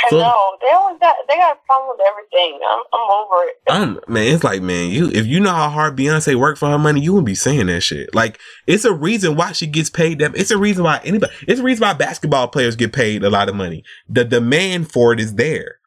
[0.03, 0.57] I so- know.
[0.61, 2.59] They always got they got a problem with everything.
[2.69, 3.55] I'm I'm over it.
[3.69, 6.77] I'm man, it's like man, you if you know how hard Beyonce worked for her
[6.77, 8.13] money, you wouldn't be saying that shit.
[8.13, 10.35] Like it's a reason why she gets paid that.
[10.35, 11.33] It's a reason why anybody.
[11.47, 13.83] It's a reason why basketball players get paid a lot of money.
[14.09, 15.79] The demand for it is there.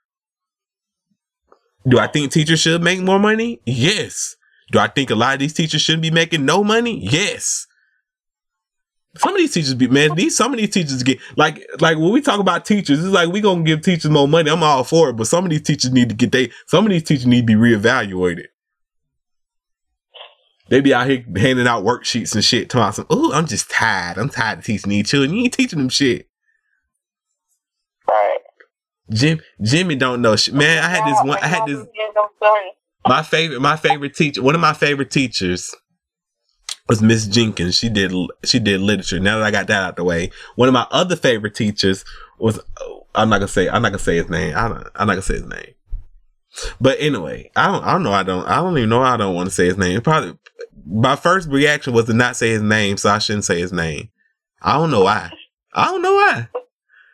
[1.86, 3.60] Do I think teachers should make more money?
[3.64, 4.36] Yes.
[4.70, 6.98] Do I think a lot of these teachers shouldn't be making no money?
[7.02, 7.66] Yes.
[9.16, 12.12] Some of these teachers be man, these some of these teachers get like like when
[12.12, 14.50] we talk about teachers, it's like we gonna give teachers more money.
[14.50, 16.90] I'm all for it, but some of these teachers need to get they some of
[16.92, 18.46] these teachers need to be reevaluated.
[20.68, 23.70] They be out here handing out worksheets and shit, talking about some, oh, I'm just
[23.70, 24.18] tired.
[24.18, 25.34] I'm tired of teaching these children.
[25.34, 26.28] You ain't teaching them shit.
[28.06, 28.38] Right.
[29.10, 30.54] Jim Jimmy don't know shit.
[30.54, 32.62] Man, I had this one I had this Getting them done.
[33.06, 35.74] my favorite my favorite teacher one of my favorite teachers
[36.88, 37.76] was Miss Jenkins.
[37.76, 38.12] She did
[38.44, 39.20] she did literature.
[39.20, 42.04] Now that I got that out the way, one of my other favorite teachers
[42.38, 42.60] was
[43.14, 44.54] I'm not gonna say I'm not gonna say his name.
[44.56, 45.74] I I'm not gonna say his name.
[46.80, 49.34] But anyway, I don't I don't know I don't I don't even know I don't
[49.34, 50.00] want to say his name.
[50.00, 50.36] Probably
[50.86, 54.08] my first reaction was to not say his name, so I shouldn't say his name.
[54.62, 55.30] I don't know why.
[55.74, 56.48] I don't know why.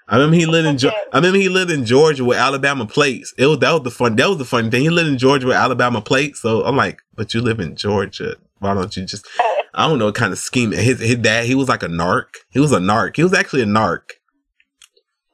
[0.07, 3.33] I remember he lived in Ge- I remember he lived in Georgia with Alabama plates.
[3.39, 4.83] It was that was the fun that was the funny thing.
[4.83, 6.41] He lived in Georgia with Alabama plates.
[6.41, 8.37] So I'm like, but you live in Georgia.
[8.59, 9.27] Why don't you just
[9.75, 10.73] I don't know what kind of scheme.
[10.73, 12.27] His his dad, he was like a narc.
[12.51, 13.17] He was a narc.
[13.17, 14.03] He was actually a narc.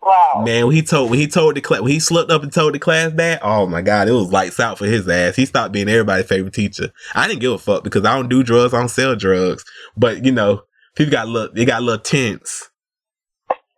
[0.03, 0.43] Wow.
[0.45, 2.75] Man, when he told when he told the class when he slipped up and told
[2.75, 5.37] the class that, oh my god, it was lights out for his ass.
[5.37, 6.91] He stopped being everybody's favorite teacher.
[7.15, 9.65] I didn't give a fuck because I don't do drugs, I don't sell drugs.
[9.97, 10.63] But you know,
[10.97, 12.71] people got look they got a little tense.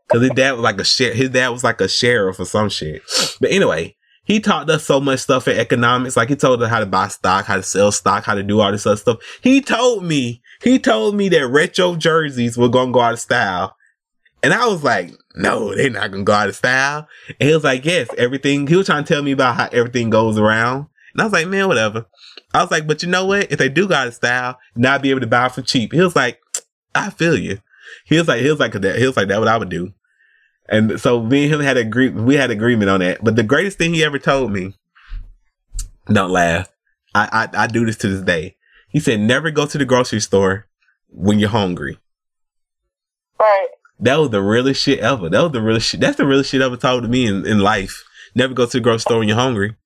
[0.08, 1.16] Cause his dad was like a sheriff.
[1.16, 3.02] His dad was like a sheriff or some shit.
[3.40, 6.16] But anyway, he taught us so much stuff in economics.
[6.16, 8.60] Like he told us how to buy stock, how to sell stock, how to do
[8.60, 9.18] all this other stuff.
[9.40, 13.76] He told me, he told me that retro jerseys were gonna go out of style.
[14.42, 17.08] And I was like, no, they're not gonna go out of style.
[17.40, 18.66] And he was like, yes, everything.
[18.66, 20.86] He was trying to tell me about how everything goes around.
[21.12, 22.06] And I was like, man, whatever.
[22.54, 23.50] I was like, but you know what?
[23.52, 25.92] If they do go out of style, not be able to buy for cheap.
[25.92, 26.40] He was like,
[26.94, 27.58] I feel you.
[28.04, 28.98] He was like, he was like that.
[28.98, 29.92] He was like, that what I would do.
[30.68, 32.08] And so me and him had agree.
[32.08, 33.22] We had agreement on that.
[33.22, 34.74] But the greatest thing he ever told me,
[36.06, 36.70] don't laugh.
[37.14, 38.56] I, I I do this to this day.
[38.92, 40.66] He said, never go to the grocery store
[41.08, 41.98] when you're hungry.
[43.40, 43.68] Right.
[44.00, 45.30] That was the realest shit ever.
[45.30, 46.00] That was the realest shit.
[46.00, 48.04] That's the realest shit ever told to me in, in life.
[48.34, 49.76] Never go to the grocery store when you're hungry.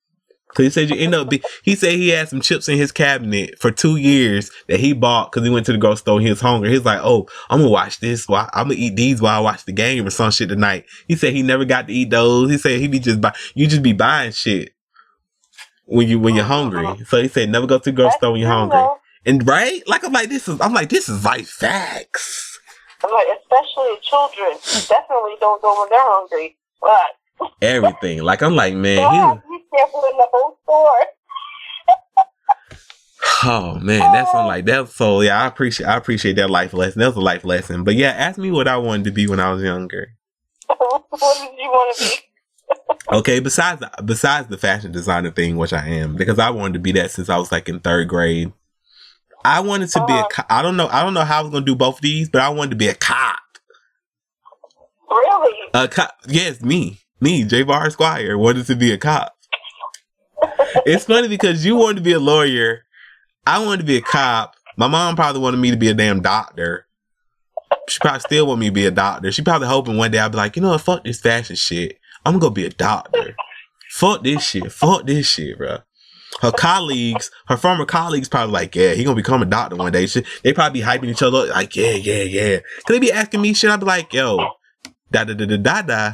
[0.55, 2.91] Cause he said you end up be, he said he had some chips in his
[2.91, 6.25] cabinet for two years that he bought because he went to the grocery store and
[6.25, 6.71] he was hungry.
[6.71, 8.27] He's like, oh, I'm gonna watch this.
[8.27, 10.85] While, I'm gonna eat these while I watch the game or some shit tonight.
[11.07, 12.49] He said he never got to eat those.
[12.49, 14.73] He said he'd be just buy, you just be buying shit
[15.87, 16.69] when you when you're uh-huh.
[16.69, 17.05] hungry.
[17.05, 18.83] So he said never go to the grocery store when you're hungry.
[19.25, 22.59] And right, like I'm like this is I'm like this is like facts.
[23.03, 26.57] I'm like, especially children, definitely don't go when they're hungry.
[26.81, 28.23] But Everything.
[28.23, 31.05] Like I'm like man, be careful in the whole store.
[33.45, 35.43] oh man, that's I'm like that's so yeah.
[35.43, 36.99] I appreciate I appreciate that life lesson.
[36.99, 37.83] That was a life lesson.
[37.83, 40.13] But yeah, ask me what I wanted to be when I was younger.
[40.67, 42.26] what did you want to be?
[43.11, 46.91] Okay, besides besides the fashion designer thing, which I am, because I wanted to be
[46.93, 48.51] that since I was like in third grade.
[49.45, 50.27] I wanted to be a Uh-huh.
[50.29, 52.27] co- I don't know I don't know how I was gonna do both of these,
[52.29, 53.37] but I wanted to be a cop.
[55.09, 55.55] Really?
[55.73, 57.63] A cop, yes, me, me, J.
[57.63, 59.33] Bar Squire wanted to be a cop.
[60.85, 62.83] it's funny because you wanted to be a lawyer.
[63.45, 64.55] I wanted to be a cop.
[64.75, 66.85] My mom probably wanted me to be a damn doctor.
[67.87, 69.31] She probably still want me to be a doctor.
[69.31, 71.97] She probably hoping one day I'd be like, you know what, fuck this fashion shit.
[72.27, 73.35] I'm gonna be a doctor.
[73.89, 74.71] Fuck this shit.
[74.71, 75.77] Fuck this shit, bro.
[76.41, 80.05] Her colleagues, her former colleagues, probably like, yeah, he gonna become a doctor one day.
[80.07, 82.57] She, they probably be hyping each other up, like, yeah, yeah, yeah.
[82.57, 83.71] Cause they be asking me shit.
[83.71, 84.37] I'd be like, yo,
[85.09, 86.13] da da da da da da.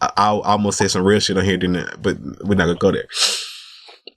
[0.00, 1.96] I, I almost said some real shit on here, didn't I?
[2.00, 3.08] But we're not gonna go there.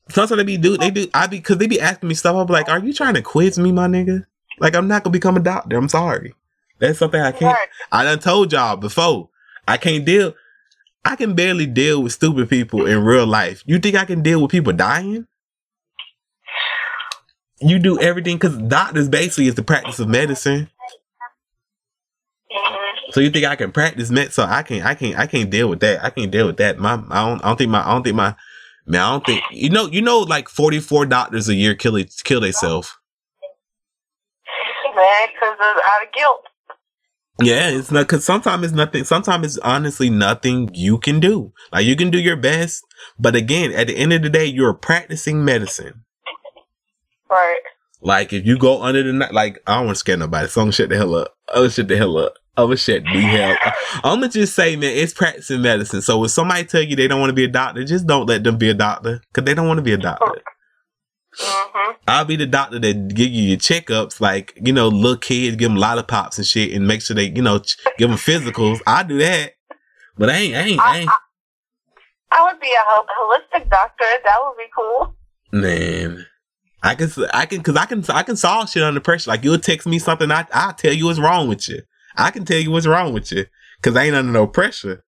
[0.09, 2.35] Sometimes they be do they do I be because they be asking me stuff.
[2.35, 4.25] I'm like, are you trying to quiz me, my nigga?
[4.59, 5.75] Like I'm not gonna become a doctor.
[5.75, 6.35] I'm sorry.
[6.77, 7.57] That's something I can't.
[7.91, 9.29] I done told y'all before.
[9.67, 10.33] I can't deal.
[11.03, 13.63] I can barely deal with stupid people in real life.
[13.65, 15.27] You think I can deal with people dying?
[17.59, 20.69] You do everything because doctors basically is the practice of medicine.
[23.11, 24.31] So you think I can practice med?
[24.31, 24.85] So I can't.
[24.85, 25.17] I can't.
[25.17, 26.03] I can't deal with that.
[26.03, 26.79] I can't deal with that.
[26.79, 26.93] My.
[27.09, 27.43] I don't.
[27.43, 27.81] I don't think my.
[27.85, 28.35] I don't think my.
[28.85, 29.87] Man, I don't think you know.
[29.87, 32.95] You know, like forty four doctors a year kill it, kill themselves.
[34.95, 36.45] Man, because out of guilt.
[37.43, 39.03] Yeah, it's not because sometimes it's nothing.
[39.03, 41.53] Sometimes it's honestly nothing you can do.
[41.71, 42.83] Like you can do your best,
[43.19, 46.03] but again, at the end of the day, you're practicing medicine.
[47.29, 47.59] Right.
[48.01, 50.61] Like if you go under the night, like I don't want to scare nobody, so
[50.61, 51.35] I'm gonna shut the hell up.
[51.49, 52.33] I'm gonna shut the hell up.
[52.57, 53.51] I'm gonna shut the hell.
[53.51, 53.73] Up.
[54.03, 56.01] I'm gonna just say, man, it's practicing medicine.
[56.01, 58.43] So if somebody tell you they don't want to be a doctor, just don't let
[58.43, 60.41] them be a doctor because they don't want to be a doctor.
[61.37, 65.55] Hmm I'll be the doctor that give you your checkups, like you know, little kids
[65.55, 68.81] give them lollipops and shit, and make sure they, you know, ch- give them physicals.
[68.85, 69.53] I do that,
[70.17, 71.09] but I ain't, I ain't, I ain't.
[72.31, 74.05] I would be a hol- holistic doctor.
[74.23, 75.15] That would be cool.
[75.51, 76.25] Man,
[76.81, 79.29] I can, I can, cause I can, I can solve shit under pressure.
[79.29, 81.81] Like you'll text me something, I, I'll tell you what's wrong with you.
[82.15, 83.45] I can tell you what's wrong with you,
[83.81, 85.03] cause I ain't under no pressure.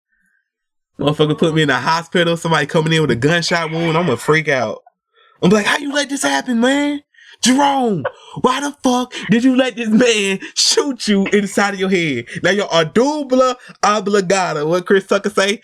[1.00, 4.18] Motherfucker put me in a hospital, somebody coming in with a gunshot wound, I'm gonna
[4.18, 4.83] freak out.
[5.44, 7.02] I'm like, how you let this happen, man?
[7.42, 8.06] Jerome,
[8.40, 12.26] why the fuck did you let this man shoot you inside of your head?
[12.42, 14.66] Now you're a dubla obligata.
[14.66, 15.60] What Chris Tucker say?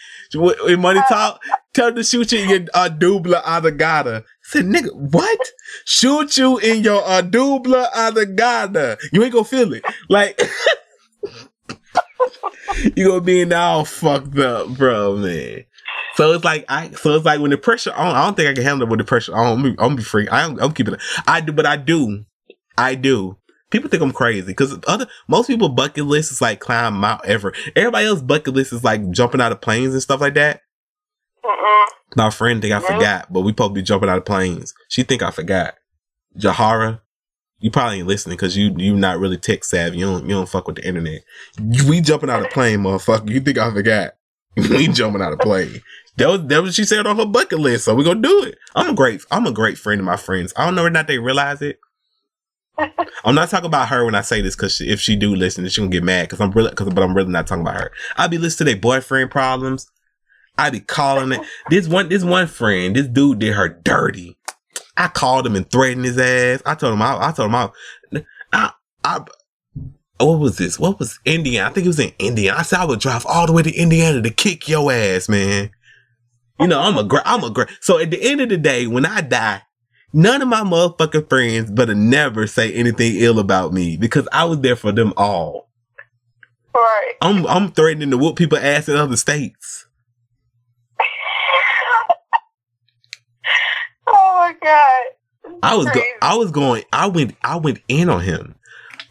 [0.67, 1.41] In Money Talk,
[1.73, 4.21] tell him to shoot you in your uh, dubla obligata.
[4.21, 5.39] I said, nigga, what?
[5.85, 8.97] Shoot you in your uh, dubla obligata.
[9.13, 9.85] You ain't gonna feel it.
[10.09, 10.41] Like,
[12.95, 15.63] you gonna be in all fucked up, bro, man.
[16.19, 18.53] So it's like I, so it's like when the pressure on, I don't think I
[18.53, 19.45] can handle it with the pressure on.
[19.47, 20.27] I'm, gonna be- I'm gonna be free.
[20.29, 21.01] I'm, I'm keeping it.
[21.25, 22.25] I do, but I do,
[22.77, 23.37] I do.
[23.71, 27.57] People think I'm crazy because other most people bucket list is like climb Mount Everest.
[27.73, 30.59] Everybody else bucket list is like jumping out of planes and stuff like that.
[31.45, 31.85] Mm-mm.
[32.17, 32.95] My friend think I Really?
[32.95, 34.73] forgot, but we probably be jumping out of planes.
[34.89, 35.75] She think I forgot.
[36.37, 36.99] Jahara,
[37.59, 39.99] you probably ain't listening because you you not really tech savvy.
[39.99, 41.21] You don't you don't fuck with the internet.
[41.87, 43.29] We jumping out of plane, motherfucker.
[43.29, 44.15] You think I forgot?
[44.57, 45.81] we jumping out of plane.
[46.19, 47.85] That was that was what she said on her bucket list.
[47.85, 48.57] So we're gonna do it.
[48.75, 50.53] I'm a great I'm a great friend to my friends.
[50.57, 51.79] I don't know whether or not they realize it.
[53.25, 55.81] I'm not talking about her when I say this because if she do listen, she
[55.81, 57.91] gonna get mad because I'm really, cause, but I'm really not talking about her.
[58.17, 59.89] I be listening to their boyfriend problems.
[60.57, 61.41] I be calling it.
[61.69, 64.37] This one, this one friend, this dude did her dirty.
[64.97, 66.61] I called him and threatened his ass.
[66.65, 67.69] I told him, I, I told him, I,
[68.51, 68.71] I,
[69.05, 69.25] I,
[70.19, 70.77] what was this?
[70.77, 71.69] What was Indiana?
[71.69, 72.59] I think it was in Indiana.
[72.59, 75.71] I said I would drive all the way to Indiana to kick your ass, man.
[76.59, 77.69] You know, I'm a great, I'm a great.
[77.79, 79.61] So at the end of the day, when I die,
[80.11, 84.59] none of my motherfucking friends better never say anything ill about me because I was
[84.59, 85.69] there for them all.
[86.75, 87.13] Right.
[87.21, 89.87] I'm, I'm threatening to whoop people ass in other states.
[94.07, 95.03] oh my god.
[95.63, 98.55] I was, go- I was going, I went, I went in on him.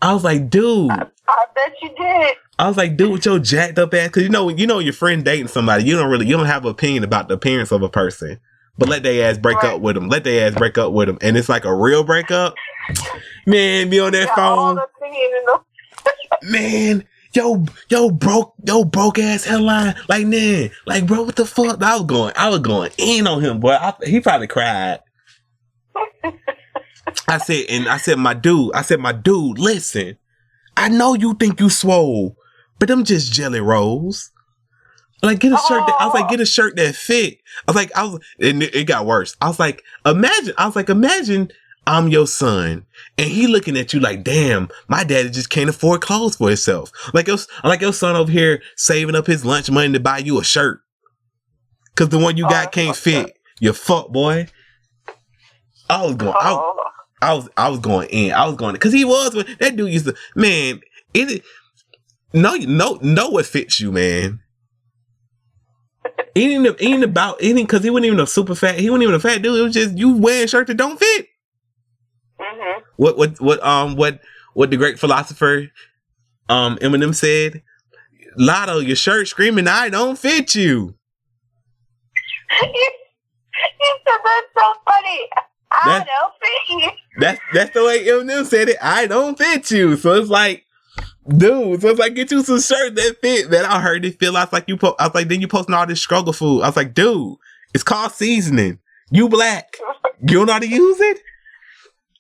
[0.01, 1.07] I was like, dude, I
[1.55, 2.37] bet you did.
[2.59, 4.93] I was like, dude, with your jacked up ass, cause you know, you know, your
[4.93, 7.83] friend dating somebody, you don't really, you don't have an opinion about the appearance of
[7.83, 8.41] a person,
[8.77, 9.75] but let their ass break Right.
[9.75, 10.09] up with them.
[10.09, 12.55] Let their ass break up with them, and it's like a real breakup.
[13.47, 15.59] Man, be on that all phone, the opinion in the-
[16.51, 17.05] man.
[17.35, 19.95] Yo, yo, broke, yo, broke ass headline.
[20.09, 21.81] Like, man, like, bro, what the fuck?
[21.83, 23.73] I was going, I was going in on him, boy.
[23.75, 25.01] I, he probably cried.
[27.29, 30.17] I said, and I said, my dude, I said, my dude, listen,
[30.77, 32.35] I know you think you swole,
[32.79, 34.31] but them just jelly rolls.
[35.23, 36.29] Like, get a shirt that, I was like, oh.
[36.29, 37.39] get a shirt that fit.
[37.67, 39.37] I was like, I was, and it, got worse.
[39.41, 41.51] I was like, imagine, I was like, imagine
[41.89, 46.03] I'm your son and he looking at you like, damn, my daddy just can't afford
[46.03, 46.93] clothes for himself.
[47.15, 50.39] Like your, like your son over here saving up his lunch money to buy you
[50.39, 50.83] a shirt.
[51.97, 53.39] Cause the one you Oh, got that's can't fit.
[53.59, 54.47] You fuck boy.
[55.91, 56.75] I was going, I, Oh,
[57.21, 58.33] I was I was going in.
[58.33, 60.81] I was going because he was that dude used to man.
[61.15, 61.43] It
[62.33, 63.29] no no no.
[63.31, 64.41] what fits you, man.
[66.35, 68.79] He ain't, about eating because he wasn't even a super fat.
[68.79, 69.59] He wasn't even a fat dude.
[69.59, 71.27] It was just you wearing shirt that don't fit.
[72.39, 74.21] hmm What what what um what
[74.55, 75.69] what the great philosopher
[76.49, 77.63] um Eminem said.
[78.37, 80.95] Lotto, your shirt screaming, I don't fit you.
[82.61, 82.69] he
[84.07, 85.21] said that's so funny.
[85.71, 86.33] I That- don't
[86.81, 86.95] think.
[87.19, 88.77] That's that's the way Eminem said it.
[88.81, 89.97] I don't fit you.
[89.97, 90.65] So it's like,
[91.29, 91.81] dude.
[91.81, 93.51] So it's like get you some shirt that fit.
[93.51, 94.77] Man, I heard it feel like like you.
[94.77, 96.63] Po- I was like, then you posting all this struggle food.
[96.63, 97.37] I was like, dude,
[97.75, 98.79] it's called seasoning.
[99.11, 99.77] You black.
[100.21, 101.21] You don't know how to use it.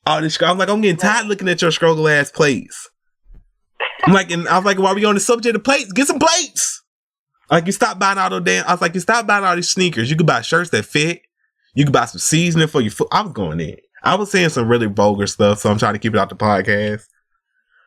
[0.06, 0.40] All this.
[0.42, 2.88] I'm like, I'm getting tired looking at your struggle ass plates.
[4.04, 6.18] I'm like, and I was like, while we on the subject of plates, get some
[6.18, 6.82] plates.
[7.50, 8.66] Like you stop buying all those damn.
[8.66, 10.10] I was like, you stop buying all these sneakers.
[10.10, 11.22] You could buy shirts that fit.
[11.74, 13.08] You could buy some seasoning for your food.
[13.12, 13.76] I was going in.
[14.02, 16.36] I was saying some really vulgar stuff, so I'm trying to keep it out the
[16.36, 17.06] podcast.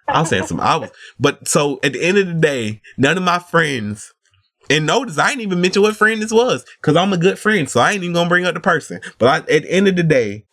[0.07, 0.59] I was saying some.
[0.59, 0.89] I was,
[1.19, 4.13] but so at the end of the day, none of my friends.
[4.69, 7.69] And notice I ain't even mention what friend this was because I'm a good friend,
[7.69, 9.01] so I ain't even gonna bring up the person.
[9.17, 10.45] But I, at the end of the day,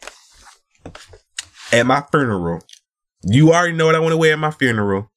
[1.72, 2.60] at my funeral,
[3.22, 5.10] you already know what I want to wear at my funeral.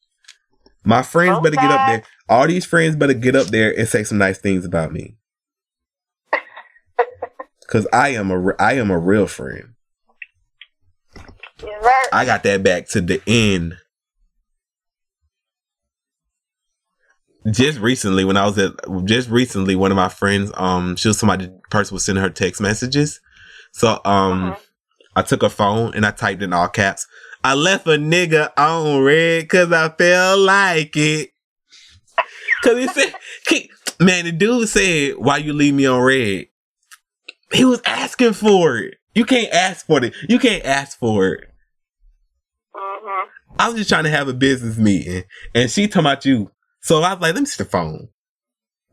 [0.83, 2.03] My friends better get up there.
[2.29, 5.15] All these friends better get up there and say some nice things about me.
[7.67, 9.73] Cause I am a I am a real friend.
[12.11, 13.77] I got that back to the end.
[17.49, 18.71] Just recently, when I was at,
[19.05, 22.61] just recently, one of my friends, um, she was somebody person was sending her text
[22.61, 23.19] messages.
[23.71, 24.57] So, um, Mhm.
[25.15, 27.07] I took her phone and I typed in all caps.
[27.43, 31.31] I left a nigga on red cause I felt like it.
[32.63, 33.15] Cause he said,
[33.99, 36.45] man, the dude said, why you leave me on red?
[37.51, 38.95] He was asking for it.
[39.15, 40.13] You can't ask for it.
[40.29, 41.49] You can't ask for it.
[42.75, 43.25] Mhm.
[43.57, 45.23] I was just trying to have a business meeting,
[45.55, 46.51] and she talking about you.
[46.81, 48.09] So I was like, let me see the phone.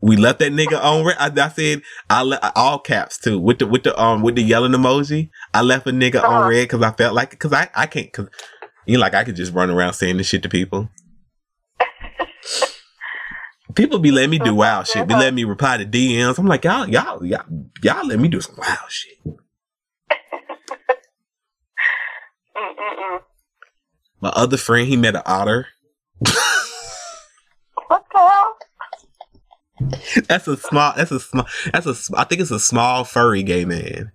[0.01, 1.05] We left that nigga on.
[1.05, 4.37] Re- I, I said I le- all caps too with the with the um with
[4.37, 5.31] the yelling emoji.
[5.53, 6.49] I left a nigga on Uh-huh.
[6.51, 8.29] red because I felt like it because I I can't because
[8.87, 10.89] you know, like I could just run around saying this shit to people.
[13.75, 15.07] People be letting me do wild shit.
[15.07, 16.39] Be letting me reply to DMs.
[16.39, 17.45] I'm like y'all y'all y'all
[17.83, 19.19] y'all let me do some wild shit.
[24.21, 25.67] My other friend he met an otter.
[27.89, 28.57] What the hell?
[30.29, 30.93] That's a small.
[30.97, 31.47] That's a small.
[31.73, 32.17] That's a.
[32.19, 34.13] I think it's a small furry gay man.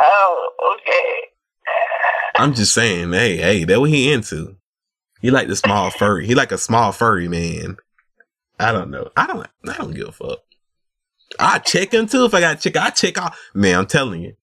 [0.00, 1.28] Oh, okay.
[2.36, 3.12] I'm just saying.
[3.12, 4.56] Hey, hey, that what he into.
[5.20, 6.26] He like the small furry.
[6.26, 7.76] He like a small furry man.
[8.58, 9.10] I don't know.
[9.16, 9.46] I don't.
[9.68, 10.38] I don't give a fuck.
[11.38, 12.76] I check him too if I got check.
[12.76, 13.34] I check out.
[13.54, 14.34] Man, I'm telling you.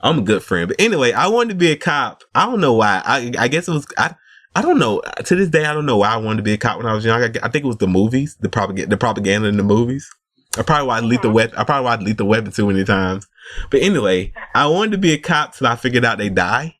[0.00, 0.68] I'm a good friend.
[0.68, 2.24] But anyway, I wanted to be a cop.
[2.34, 3.02] I don't know why.
[3.04, 3.86] I I guess it was.
[3.96, 4.14] I
[4.56, 5.02] I don't know.
[5.24, 6.94] To this day, I don't know why I wanted to be a cop when I
[6.94, 7.20] was young.
[7.22, 10.08] I, I think it was the movies, the propaganda, the propaganda in the movies.
[10.58, 11.34] I probably watched Lethal Mhm.
[11.34, 11.58] Weapon.
[11.58, 13.26] I probably watched Lethal Weapon too many times.
[13.70, 16.76] But anyway, I wanted to be a cop till I figured out they die.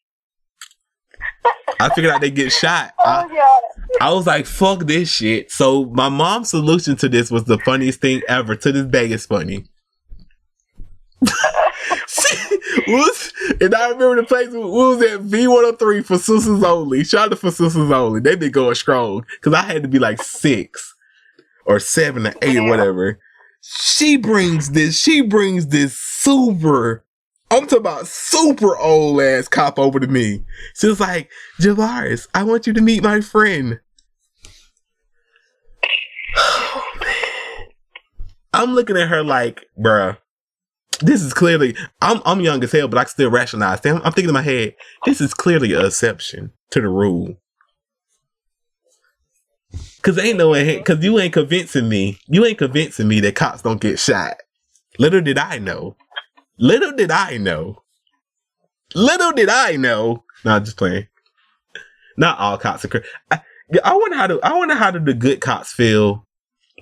[1.78, 2.92] I figured out they get shot.
[2.98, 3.58] I, Oh, yeah.
[4.00, 5.50] I was like, fuck this shit.
[5.52, 8.56] So my mom's solution to this was the funniest thing ever.
[8.56, 9.66] To this day, it's funny.
[12.88, 17.04] Was, and I remember the place what was at V103 for sisters only.
[17.04, 18.20] Shout out for sisters only.
[18.20, 20.94] They been going strong because I had to be like six
[21.64, 23.18] or seven or eight or whatever.
[23.60, 24.98] She brings this.
[24.98, 27.04] She brings this super.
[27.50, 30.44] I'm talking about super old ass cop over to me.
[30.74, 31.30] She was like,
[31.60, 33.80] Javaris, I want you to meet my friend.
[36.36, 37.68] Oh, man.
[38.52, 40.18] I'm looking at her like, bruh,
[41.00, 43.84] this is clearly, I'm, I'm young as hell, but I can still rationalize.
[43.84, 44.74] I'm, I'm thinking in my head,
[45.04, 47.36] this is clearly an exception to the rule.
[50.02, 53.62] Cause ain't no way, cause you ain't convincing me, you ain't convincing me that cops
[53.62, 54.36] don't get shot.
[54.98, 55.96] Little did I know.
[56.58, 57.82] Little did I know.
[58.94, 60.24] Little did I know.
[60.44, 61.08] Nah, just playing.
[62.16, 62.88] Not all cops are.
[62.88, 62.98] Cr-
[63.30, 63.40] I,
[63.84, 66.26] I wonder how do I wonder how do the good cops feel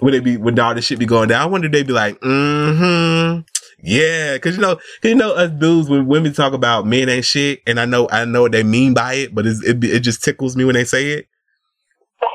[0.01, 1.43] when they be when all this shit be going down.
[1.43, 3.41] I wonder they be like, mm-hmm.
[3.87, 7.27] Yeah, cause you know, cause you know us dudes when women talk about men ain't
[7.27, 10.01] shit, and I know I know what they mean by it, but it's, it it
[10.01, 11.29] just tickles me when they say it.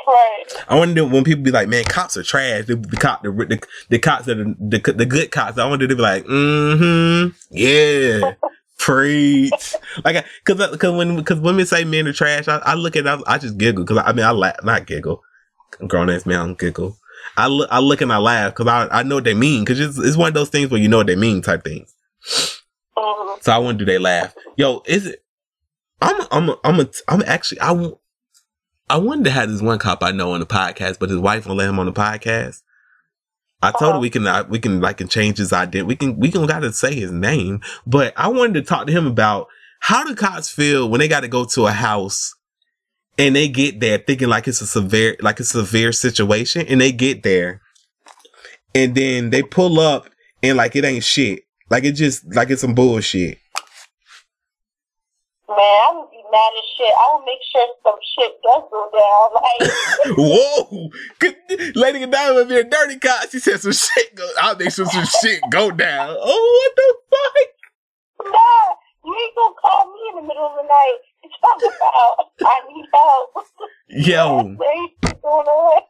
[0.08, 0.46] Right.
[0.68, 3.60] I wonder when people be like, "Man, cops are trash." The, the cop, the, the
[3.90, 5.58] the cops that are the the good cops.
[5.58, 8.34] I wonder they be like, "Mm-hmm, yeah,
[8.78, 9.76] preach."
[10.06, 13.08] Like, because because when because women say men are trash, I, I look at it,
[13.08, 15.24] I, I just giggle because I mean I laugh, not giggle.
[15.88, 16.96] Grown ass man, I don't giggle.
[17.38, 19.80] I look I look and I laugh because I I know what they mean because
[19.80, 21.94] it's it's one of those things where you know what they mean type things.
[22.98, 23.44] Mhm.
[23.44, 24.36] So I wonder do they laugh?
[24.58, 25.24] Yo, is it?
[26.02, 27.92] I'm I'm I'm a, I'm actually I
[28.90, 31.46] I wanted to have this one cop I know on the podcast, but his wife
[31.46, 32.62] won't let him on the podcast.
[33.62, 33.94] I told uh-huh.
[33.94, 35.84] her we can uh, we can like can change his identity.
[35.84, 37.62] We can we can gotta say his name.
[37.86, 39.48] But I wanted to talk to him about
[39.82, 42.36] how do cops feel when they got to go to a house
[43.20, 46.92] and they get there thinking like it's a severe like a severe situation, and they
[46.92, 47.62] get there,
[48.74, 50.10] and then they pull up
[50.42, 51.44] and like it ain't shit.
[51.70, 53.38] Like it just like it's some bullshit.
[55.48, 56.94] Man, I would be mad as shit.
[56.98, 59.34] I will make sure some shit does go down.
[59.36, 59.72] Like,
[60.18, 60.90] whoa,
[61.76, 63.30] Lady Godiva be a dirty cop.
[63.30, 64.30] She said some shit go.
[64.40, 66.16] I'll make sure some shit go down.
[66.20, 67.48] Oh, what the fuck?
[68.22, 68.76] Nah,
[69.18, 72.86] you gonna call me in the middle of the night and talk about I need
[72.94, 73.46] help.
[73.90, 74.58] Yo.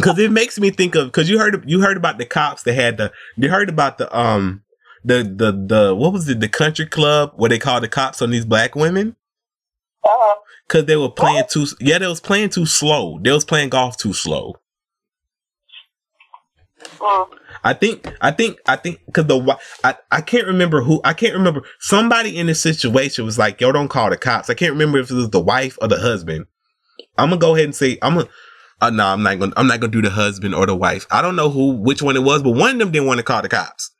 [0.00, 2.74] Cause it makes me think of because you heard you heard about the cops that
[2.74, 4.62] had the you heard about the um
[5.04, 8.30] the the the what was it the country club where they called the cops on
[8.30, 9.16] these black women
[10.04, 10.40] uh-huh.
[10.68, 11.48] Cause they were playing what?
[11.48, 14.54] too yeah they was playing too slow they was playing golf too slow
[17.00, 17.24] uh.
[17.62, 21.34] I think I think I think because the I, I can't remember who I can't
[21.34, 24.98] remember somebody in this situation was like yo don't call the cops I can't remember
[24.98, 26.46] if it was the wife or the husband
[27.18, 28.28] I'm gonna go ahead and say I'm gonna
[28.82, 29.52] uh, no, I'm not gonna.
[29.58, 31.06] I'm not gonna do the husband or the wife.
[31.10, 33.24] I don't know who, which one it was, but one of them didn't want to
[33.24, 33.90] call the cops.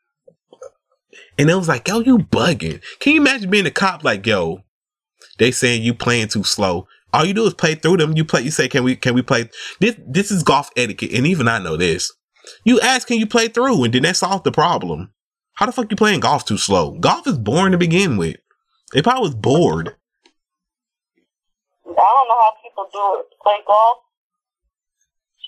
[1.38, 2.82] And it was like, yo, you bugging.
[2.98, 4.62] Can you imagine being a cop like, yo,
[5.38, 6.86] they saying you playing too slow.
[7.12, 8.16] All you do is play through them.
[8.16, 9.48] You play, you say, can we, can we play?
[9.80, 11.12] This, this is golf etiquette.
[11.12, 12.12] And even I know this.
[12.64, 13.84] You ask, can you play through?
[13.84, 15.12] And then that solved the problem.
[15.54, 16.92] How the fuck you playing golf too slow?
[16.92, 18.36] Golf is boring to begin with.
[18.92, 19.96] They probably was bored.
[21.86, 23.26] I don't know how people do it.
[23.42, 23.98] Play golf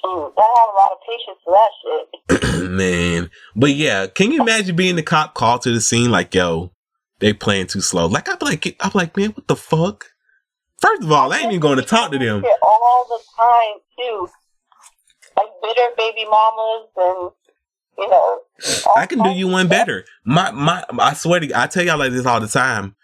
[0.03, 2.71] Shoot, I have a lot of patience for that shit.
[2.71, 3.31] Man.
[3.55, 6.73] But yeah, can you imagine being the cop called to the scene like, yo,
[7.21, 8.07] they playing too slow?
[8.07, 10.07] Like, I'm like, I'm like, man, what the fuck?
[10.81, 12.45] First of all, I ain't even going to talk to them.
[12.63, 14.29] All the time, too.
[15.37, 17.31] Like bitter baby mamas and
[17.99, 18.41] you know.
[18.97, 20.05] I can do you one better.
[20.25, 22.97] My my I swear to I tell y'all like this all the time.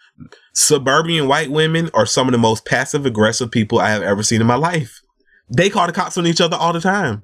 [0.53, 4.41] Suburban white women are some of the most passive aggressive people I have ever seen
[4.41, 5.01] in my life.
[5.49, 7.23] They call the cops on each other all the time.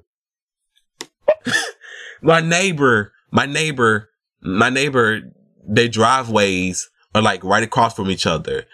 [2.22, 4.08] my neighbor, my neighbor,
[4.40, 5.20] my neighbor,
[5.66, 8.64] their driveways are like right across from each other.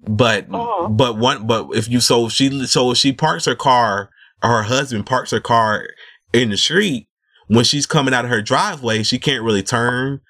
[0.00, 0.88] But uh-huh.
[0.88, 4.10] but one but if you so she so she parks her car
[4.42, 5.88] her husband parks her car
[6.32, 7.08] in the street
[7.48, 10.20] when she's coming out of her driveway she can't really turn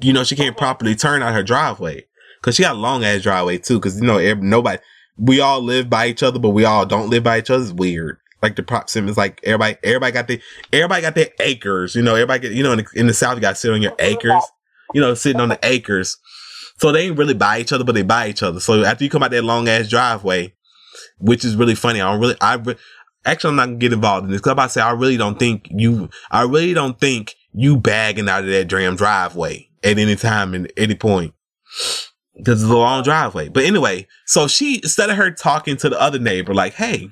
[0.00, 2.04] you know she can't properly turn out her driveway.
[2.40, 4.78] Because she got a long ass driveway too because you know nobody
[5.16, 7.72] we all live by each other but we all don't live by each other it's
[7.72, 8.18] weird.
[8.42, 10.40] Like the proximity is like everybody everybody got the
[10.72, 13.34] everybody got their acres you know everybody get, you know in the, in the south
[13.34, 14.44] you got to sit on your acres
[14.94, 16.16] you know sitting on the acres.
[16.76, 18.60] So they ain't really buy each other but they buy each other.
[18.60, 20.54] So after you come out that long ass driveway
[21.18, 22.60] which is really funny i don't really i
[23.24, 25.68] actually i'm not gonna get involved in this because to say i really don't think
[25.70, 30.54] you i really don't think you bagging out of that damn driveway at any time
[30.54, 31.34] and any point.
[32.36, 33.48] Because it's a long driveway.
[33.48, 37.10] But anyway so she instead of her talking to the other neighbor like hey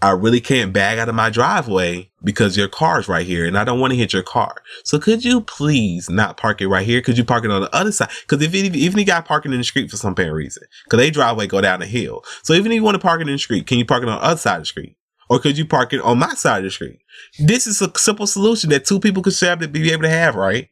[0.00, 3.64] I really can't bag out of my driveway because your car's right here and I
[3.64, 4.62] don't want to hit your car.
[4.84, 7.02] So could you please not park it right here?
[7.02, 8.10] Could you park it on the other side?
[8.28, 10.98] Cause if it, even you got parking in the street for some apparent reason, cause
[10.98, 12.22] they driveway go down the hill.
[12.44, 14.08] So even if you want to park it in the street, can you park it
[14.08, 14.96] on the other side of the street?
[15.28, 17.00] Or could you park it on my side of the street?
[17.40, 20.36] This is a simple solution that two people could share to be able to have,
[20.36, 20.68] right?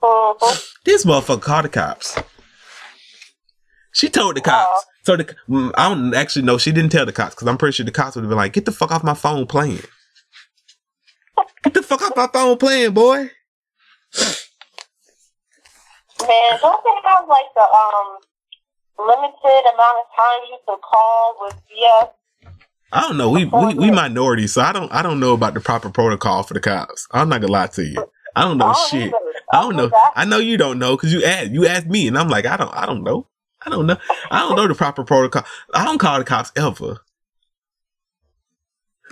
[0.00, 0.56] Uh-huh.
[0.84, 2.16] This motherfucker called the cops.
[3.92, 4.86] She told the cops.
[5.08, 6.58] So the mm, I don't actually know.
[6.58, 8.52] She didn't tell the cops because I'm pretty sure the cops would have been like,
[8.52, 9.80] "Get the fuck off my phone playing.
[11.64, 13.30] Get the fuck off my phone playing, boy." Man,
[16.60, 18.18] don't they have like the um
[18.98, 22.08] limited amount of time you can call with VS?
[22.92, 23.30] I don't know.
[23.30, 26.52] We we we minorities, so I don't I don't know about the proper protocol for
[26.52, 27.08] the cops.
[27.12, 28.04] I'm not gonna lie to you.
[28.36, 29.14] I don't know I don't shit.
[29.54, 29.90] I don't know.
[30.14, 32.58] I know you don't know because you asked you asked me, and I'm like I
[32.58, 33.26] don't I don't know.
[33.64, 33.96] I don't know.
[34.30, 35.44] I don't know the proper protocol.
[35.74, 37.00] I don't call the cops ever.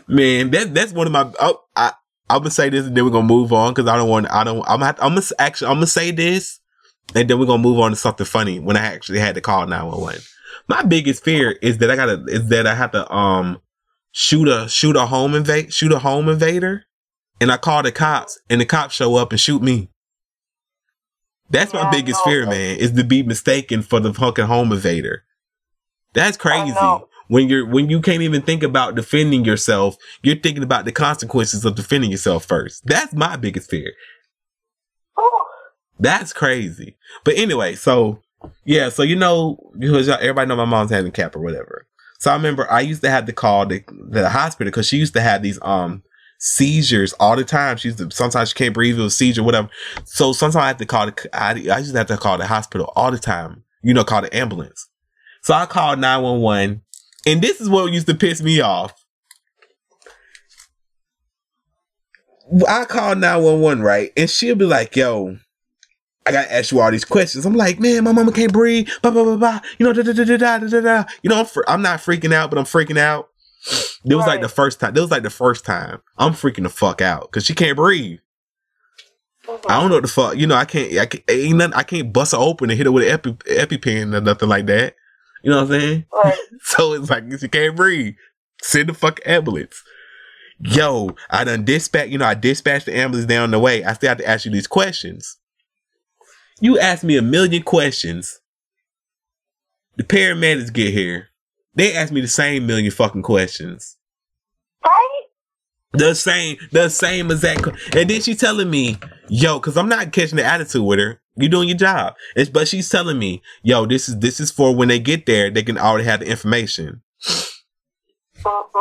[0.09, 1.31] Man, that that's one of my.
[1.41, 1.93] Oh, I
[2.29, 4.31] I'm gonna say this and then we're gonna move on because I don't want.
[4.31, 4.65] I don't.
[4.69, 4.97] I'm gonna.
[5.01, 5.69] I'm gonna actually.
[5.69, 6.61] I'm gonna say this
[7.15, 9.67] and then we're gonna move on to something funny when I actually had to call
[9.67, 10.21] 911.
[10.69, 13.61] My biggest fear is that I gotta is that I have to um
[14.13, 16.85] shoot a shoot a home invade shoot a home invader,
[17.41, 19.91] and I call the cops and the cops show up and shoot me.
[21.51, 25.25] That's my biggest fear, man, is to be mistaken for the fucking home invader.
[26.13, 26.75] That's crazy.
[27.29, 31.65] When you're when you can't even think about defending yourself, you're thinking about the consequences
[31.65, 32.87] of defending yourself first.
[32.87, 33.93] That's my biggest fear.
[35.17, 35.45] Oh.
[35.99, 36.97] That's crazy.
[37.25, 38.21] But anyway, so
[38.65, 41.87] yeah, so you know, because everybody know my mom's handicap or whatever.
[42.19, 45.15] So I remember I used to have to call the the hospital because she used
[45.15, 46.03] to have these um
[46.39, 47.77] seizures all the time.
[47.77, 49.69] She's sometimes she can't breathe, it was seizure, whatever.
[50.05, 52.93] So sometimes I have to call the I, I just have to call the hospital
[52.97, 53.65] all the time.
[53.83, 54.89] You know, call the ambulance.
[55.43, 56.83] So I called nine one one,
[57.27, 58.93] and this is what used to piss me off.
[62.69, 64.13] I call 911, right?
[64.17, 65.37] And she'll be like, yo,
[66.27, 67.45] I gotta ask you all these questions.
[67.45, 69.61] I'm like, man, my mama can't breathe, blah, blah, blah, blah.
[69.79, 71.05] You know, da, da, da, da, da, da.
[71.23, 73.29] You know, I'm, fr- I'm not freaking out, but I'm freaking out.
[74.05, 74.97] It was like the first time.
[74.97, 76.01] It was like the first time.
[76.17, 78.21] I'm freaking the fuck out because she can't breathe.
[79.47, 79.61] Mhm.
[79.69, 80.37] I don't know what the fuck.
[80.37, 80.93] You know, I can't.
[80.99, 81.25] I can't.
[81.29, 84.21] Ain't nothing, I can't bust her open and hit her with an epi, EpiPen or
[84.21, 84.95] nothing like that.
[85.43, 86.05] You know what I'm saying?
[86.13, 86.39] Right.
[86.63, 88.15] So it's like she can't breathe.
[88.63, 89.83] Send the fuck ambulance.
[90.59, 92.09] Yo, I done dispatch.
[92.09, 93.85] You know, I dispatched the ambulance down the way.
[93.85, 95.37] I still have to ask you these questions.
[96.61, 98.41] You ask me a million questions.
[99.97, 101.29] The paramedics get here.
[101.77, 103.97] They ask me the same million fucking questions.
[104.85, 105.23] Right?
[105.93, 107.67] The same, the same exact.
[107.95, 108.99] And then she telling me,
[109.29, 111.21] yo, because I'm not catching the attitude with her.
[111.39, 114.75] You're doing your job, it's, but she's telling me, yo, this is this is for
[114.75, 117.03] when they get there, they can already have the information.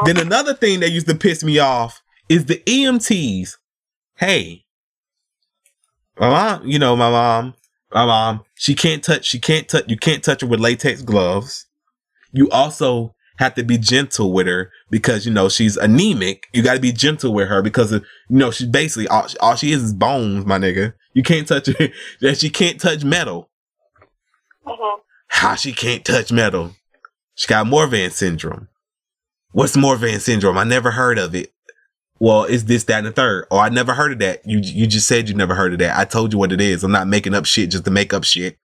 [0.06, 3.58] Then another thing that used to piss me off is the EMTs.
[4.16, 4.66] Hey,
[6.18, 7.56] my mom, you know, my mom,
[7.94, 11.65] my mom, she can't touch, she can't touch, you can't touch her with latex gloves.
[12.36, 16.48] You also have to be gentle with her because, you know, she's anemic.
[16.54, 19.56] You got to be gentle with her because, of, you know, she's basically, all, all
[19.56, 20.94] she is is bones, my nigga.
[21.14, 21.90] You can't touch her,
[22.22, 23.50] that she can't touch metal.
[24.68, 24.98] Mhm.
[25.28, 26.76] How she can't touch metal?
[27.36, 28.68] She got Morvan syndrome.
[29.52, 30.58] What's Morvan syndrome?
[30.58, 31.54] I never heard of it.
[32.20, 33.46] Well, it's this, that, and the third.
[33.52, 34.42] Or I never heard of that.
[34.46, 35.98] You you just said you never heard of that.
[35.98, 36.84] I told you what it is.
[36.84, 38.58] I'm not making up shit just to make up shit.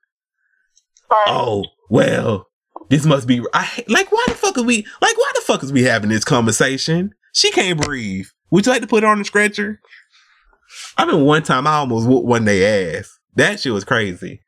[1.09, 1.25] Right.
[1.27, 2.47] Oh, well,
[2.91, 5.71] this must be I like why the fuck are we like why the fuck is
[5.71, 7.15] we having this conversation?
[7.33, 8.27] She can't breathe.
[8.51, 9.79] Would you like to put her on the stretcher?
[10.97, 13.17] I mean one time I almost whooped one day ass.
[13.35, 14.41] That shit was crazy.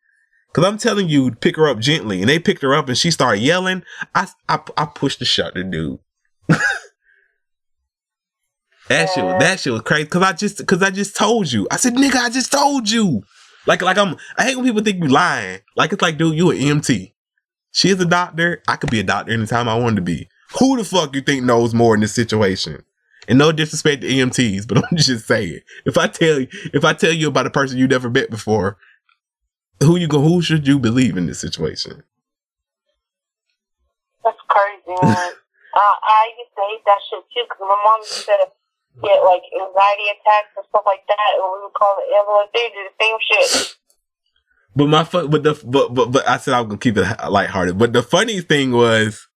[0.51, 3.09] Cause I'm telling you, pick her up gently, and they picked her up, and she
[3.11, 3.81] started yelling.
[4.13, 5.99] I I, I pushed the shut the dude.
[8.89, 10.07] that shit was that shit was crazy.
[10.07, 11.65] Cause I just cause I just told you.
[11.71, 13.23] I said, nigga, I just told you.
[13.65, 15.61] Like like I'm I hate when people think you lying.
[15.77, 17.12] Like it's like, dude, you an EMT.
[17.73, 18.61] She is a doctor.
[18.67, 20.29] I could be a doctor anytime I wanted to be.
[20.59, 22.85] Who the fuck you think knows more in this situation?
[23.27, 25.59] And no disrespect to EMTs, but I'm just saying.
[25.83, 28.77] If I tell you, if I tell you about a person you never met before,
[29.81, 30.21] who you go?
[30.21, 32.03] Who should you believe in this situation?
[34.23, 35.33] That's crazy, man.
[35.73, 38.37] uh, I used to hate that shit too because my mom used to
[39.01, 42.53] get like anxiety attacks and stuff like that, and we would call the ambulance.
[42.53, 43.81] They do the same shit.
[44.75, 47.05] But my fun, but the but but but I said I was gonna keep it
[47.29, 47.77] lighthearted.
[47.77, 49.27] But the funny thing was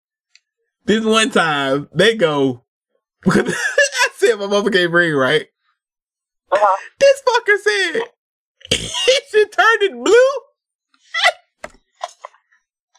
[0.87, 2.65] this one time they go.
[3.27, 5.47] I said my mother can't breathe, right?
[6.51, 6.77] Uh-huh.
[6.99, 8.03] This fucker said
[8.71, 10.46] it should turn it blue.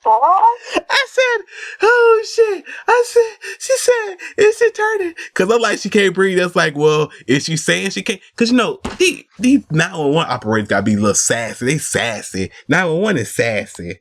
[0.09, 1.45] I said,
[1.81, 2.65] oh shit.
[2.87, 5.13] I said, she said, is it turning?
[5.33, 6.37] Cause I'm like, she can't breathe.
[6.37, 8.21] That's like, well, is she saying she can't?
[8.35, 11.65] Cause you know, these, these 911 operators gotta be a little sassy.
[11.65, 12.51] They sassy.
[12.67, 13.99] 911 is sassy.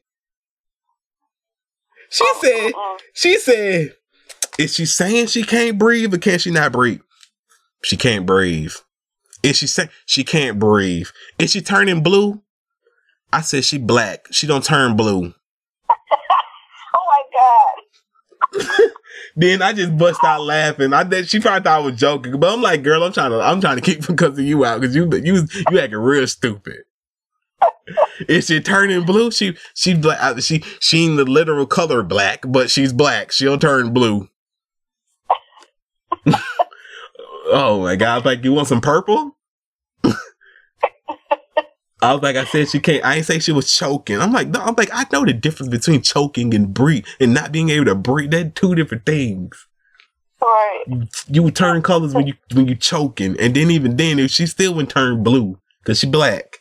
[2.11, 2.99] She oh, said, Mm-mm.
[3.15, 3.95] she said,
[4.59, 7.01] is she saying she can't breathe or can she not breathe?
[7.83, 8.73] She can't breathe.
[9.43, 11.09] Is she saying she can't breathe?
[11.39, 12.43] Is she turning blue?
[13.33, 14.27] I said she black.
[14.31, 15.35] She don't turn blue.
[16.95, 17.83] Oh my god.
[19.37, 20.95] Then I just bust out laughing.
[20.95, 23.41] I bet she probably thought I was joking, but I'm like, girl, I'm trying to,
[23.41, 26.85] I'm trying to keep because of you out because you, you, you acting real stupid.
[28.29, 29.31] Is she turning blue?
[29.31, 30.41] She, she black.
[30.41, 33.31] She, she in the literal color black, but she's black.
[33.31, 34.29] She'll turn blue.
[37.47, 38.25] oh my god!
[38.25, 39.36] Like, you want some purple?
[42.07, 43.05] I was like, I said she can't.
[43.05, 44.21] I ain't say she was choking.
[44.21, 44.61] I'm like, no.
[44.61, 47.95] I'm like, I know the difference between choking and breathe and not being able to
[47.95, 48.31] breathe.
[48.31, 49.67] They're two different things
[50.41, 50.85] Right.
[51.29, 54.47] you would turn colors when you when you choking, and then even then, if she
[54.47, 56.59] still wouldn't turn blue because she black.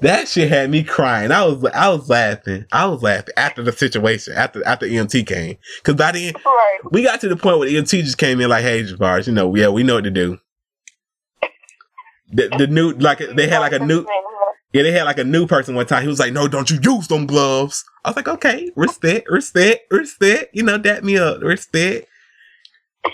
[0.00, 1.30] That shit had me crying.
[1.32, 2.66] I was I was laughing.
[2.72, 6.78] I was laughing after the situation after after EMT came because by then Right.
[6.90, 9.32] we got to the point where the EMT just came in like, "Hey, Javaris, you
[9.32, 10.38] know, yeah, we know what to do."
[12.32, 14.06] The, the new like they had like a new
[14.72, 16.02] yeah they had like a new person one time.
[16.02, 19.82] He was like, "No, don't you use them gloves." I was like, "Okay, respect, respect,
[19.90, 22.08] respect." You know, dap me up, respect.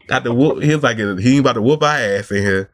[0.06, 0.62] Got the whoop.
[0.62, 2.70] He was like, he ain't about to whoop our ass in here.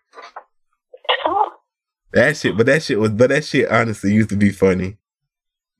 [2.13, 4.97] That shit, but that shit was, but that shit honestly used to be funny.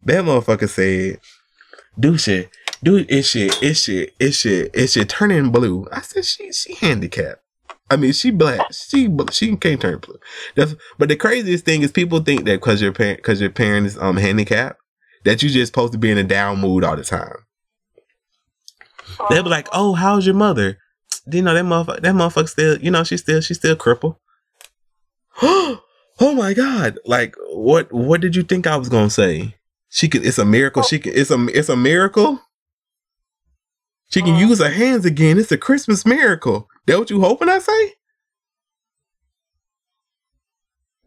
[0.03, 1.21] That motherfucker said,
[1.99, 2.51] "Do shit,
[2.83, 6.75] do it shit, it shit, it shit, it shit turning blue." I said, "She, she
[6.75, 7.43] handicapped."
[7.91, 8.73] I mean, she black.
[8.73, 10.19] She she can't turn blue.
[10.55, 13.87] That's, but the craziest thing is people think that because your parent because your parent
[13.87, 14.81] is um handicapped
[15.25, 17.37] that you just supposed to be in a down mood all the time.
[19.31, 20.79] They'll be like, "Oh, how's your mother?"
[21.31, 22.03] You know that motherfucker.
[22.03, 22.79] That motherfucker still.
[22.79, 24.17] You know she's still she's still crippled.
[25.43, 25.81] oh
[26.21, 26.99] my god!
[27.05, 27.93] Like what?
[27.93, 29.57] What did you think I was gonna say?
[29.89, 30.25] She could.
[30.25, 30.83] It's a miracle.
[30.83, 31.13] She can.
[31.15, 31.47] It's a.
[31.49, 32.41] It's a miracle.
[34.09, 35.39] She can use her hands again.
[35.39, 36.69] It's a Christmas miracle.
[36.87, 37.95] That what you hoping I say?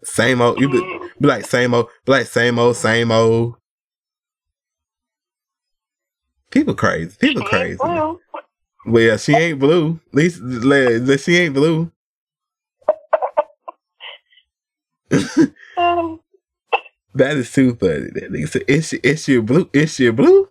[0.04, 0.60] Same old.
[0.60, 1.88] You be, be like same old.
[2.06, 2.76] Be like same old.
[2.76, 3.56] Same old.
[6.52, 7.16] People crazy.
[7.20, 7.78] People crazy.
[8.86, 10.00] Well, yeah, she ain't blue.
[10.08, 11.92] At least she ain't blue.
[15.10, 15.52] that
[17.38, 18.10] is too funny.
[18.14, 18.98] That nigga said, "Is she?
[18.98, 19.70] Is she blue?
[19.74, 20.49] Is she blue?"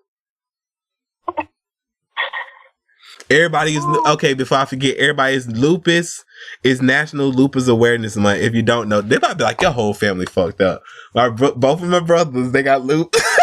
[3.31, 4.13] Everybody is oh.
[4.15, 4.33] okay.
[4.35, 6.25] Before I forget, everybody is lupus.
[6.63, 8.41] It's National Lupus Awareness Month.
[8.41, 10.83] If you don't know, they might be like your whole family fucked up.
[11.15, 13.23] My both of my brothers, they got lupus.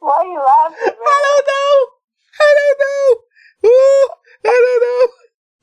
[0.00, 0.76] Why are you laughing?
[0.86, 0.96] Man?
[1.06, 1.86] I don't know.
[2.40, 3.16] I don't know.
[3.68, 4.08] Ooh,
[4.44, 5.06] I don't know.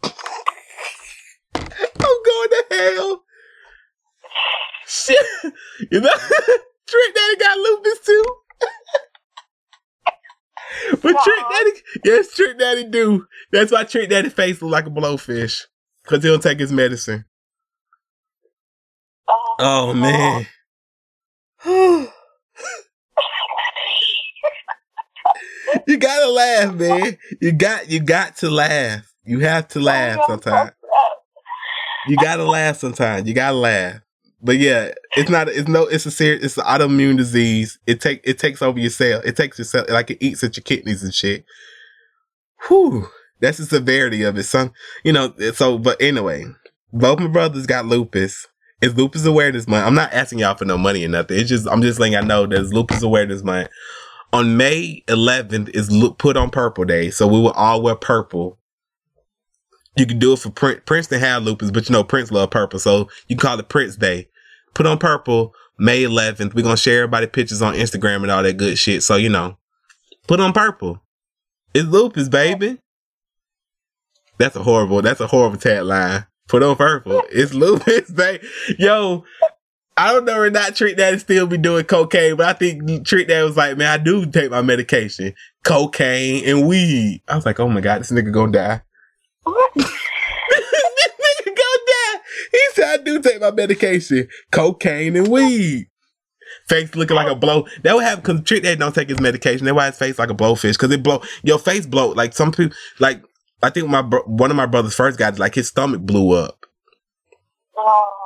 [1.99, 3.23] I'm going to hell.
[4.87, 5.25] Shit.
[5.91, 6.09] You know,
[6.87, 8.23] Trick Daddy got lupus too.
[10.91, 11.21] But wow.
[11.23, 11.71] Trick Daddy,
[12.05, 13.25] yes, Trick Daddy do.
[13.51, 15.63] That's why Trick Daddy face look like a blowfish.
[16.05, 17.25] Cause he'll take his medicine.
[19.27, 20.47] Oh, oh man.
[25.87, 27.17] you gotta laugh, man.
[27.41, 29.13] You got you got to laugh.
[29.23, 30.71] You have to laugh sometimes.
[32.07, 33.27] You gotta laugh sometimes.
[33.27, 34.01] You gotta laugh.
[34.41, 35.49] But yeah, it's not.
[35.49, 35.83] It's no.
[35.83, 36.43] It's a serious.
[36.43, 37.77] It's an autoimmune disease.
[37.85, 38.21] It take.
[38.23, 39.21] It takes over your cell.
[39.25, 39.85] It takes your cell.
[39.89, 41.45] Like it eats at your kidneys and shit.
[42.67, 43.07] Whew.
[43.41, 44.43] That's the severity of it.
[44.43, 44.71] Some.
[45.03, 45.33] You know.
[45.39, 45.77] Eh, so.
[45.77, 46.45] But anyway,
[46.93, 48.47] both my brothers got lupus.
[48.81, 49.85] It's lupus awareness month.
[49.85, 51.37] I'm not asking y'all for no money or nothing.
[51.37, 51.67] It's just.
[51.67, 53.67] I'm just letting y'all know there's lupus awareness month.
[54.31, 58.58] On May 11th is put on purple day, so we will all wear purple
[59.99, 60.81] you can do it for Prince.
[60.85, 63.95] Prince didn't have lupus, but you know Prince love purple, so you call it Prince
[63.95, 64.29] Day.
[64.73, 66.53] Put on purple, May 11th.
[66.53, 69.03] We're gonna share everybody pictures on Instagram and all that good shit.
[69.03, 69.57] So you know,
[70.27, 71.01] put on purple.
[71.73, 72.79] It's lupus, baby.
[74.37, 75.01] That's a horrible.
[75.01, 76.25] That's a horrible tagline.
[76.47, 77.23] Put on purple.
[77.29, 78.47] It's lupus, baby.
[78.79, 79.25] Yo,
[79.97, 83.27] I don't know if not Trick Daddy still be doing cocaine, but I think Trick
[83.27, 85.33] Daddy was like, man, I do take my medication,
[85.63, 87.21] cocaine and weed.
[87.27, 88.81] I was like, oh my god, this nigga gonna die
[89.75, 89.85] this
[91.45, 92.21] nigga go down.
[92.51, 95.87] He said, I do take my medication, cocaine and weed.
[96.67, 97.65] Face looking like a blow.
[97.83, 99.65] That would have because Trick Daddy don't take his medication.
[99.65, 102.51] That's why his face like a blowfish because it blow your face blow like some
[102.51, 103.23] people like.
[103.61, 106.65] I think my bro- one of my brothers first got like his stomach blew up.
[107.75, 108.19] Oh.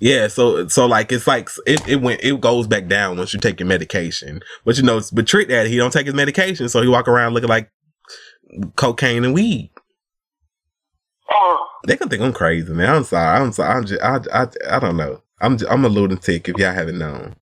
[0.00, 3.38] Yeah, so so like it's like it, it went it goes back down once you
[3.38, 4.40] take your medication.
[4.64, 7.34] But you know, but Trick Daddy he don't take his medication, so he walk around
[7.34, 7.70] looking like
[8.74, 9.70] cocaine and weed.
[11.86, 12.90] They can think I'm crazy, man.
[12.90, 13.40] I'm sorry.
[13.40, 13.74] I'm sorry.
[13.74, 15.22] I'm just, I, I, I don't know.
[15.40, 16.48] I'm, just, I'm a lunatic.
[16.48, 17.34] If y'all haven't known.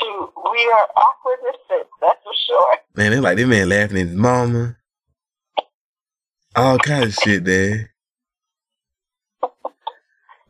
[0.00, 1.86] Shoot, we are awkward as shit.
[2.00, 2.76] That's for sure.
[2.96, 4.76] Man, they like this man laughing at his mama.
[6.56, 7.92] All kind of shit, there.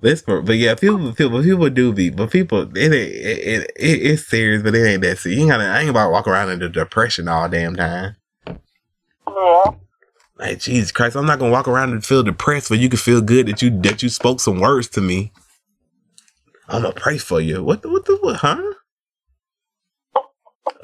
[0.00, 4.26] This, but yeah, people, people, people do be, but people, it, it, it, it it's
[4.28, 5.38] serious, but it ain't that serious.
[5.38, 8.16] You ain't gotta, I ain't about to walk around in the depression all damn time.
[9.26, 9.64] Yeah.
[10.38, 13.22] Like Jesus Christ, I'm not gonna walk around and feel depressed, but you can feel
[13.22, 15.32] good that you that you spoke some words to me.
[16.68, 17.64] I'm gonna pray for you.
[17.64, 18.36] What the what the what?
[18.36, 18.62] Huh?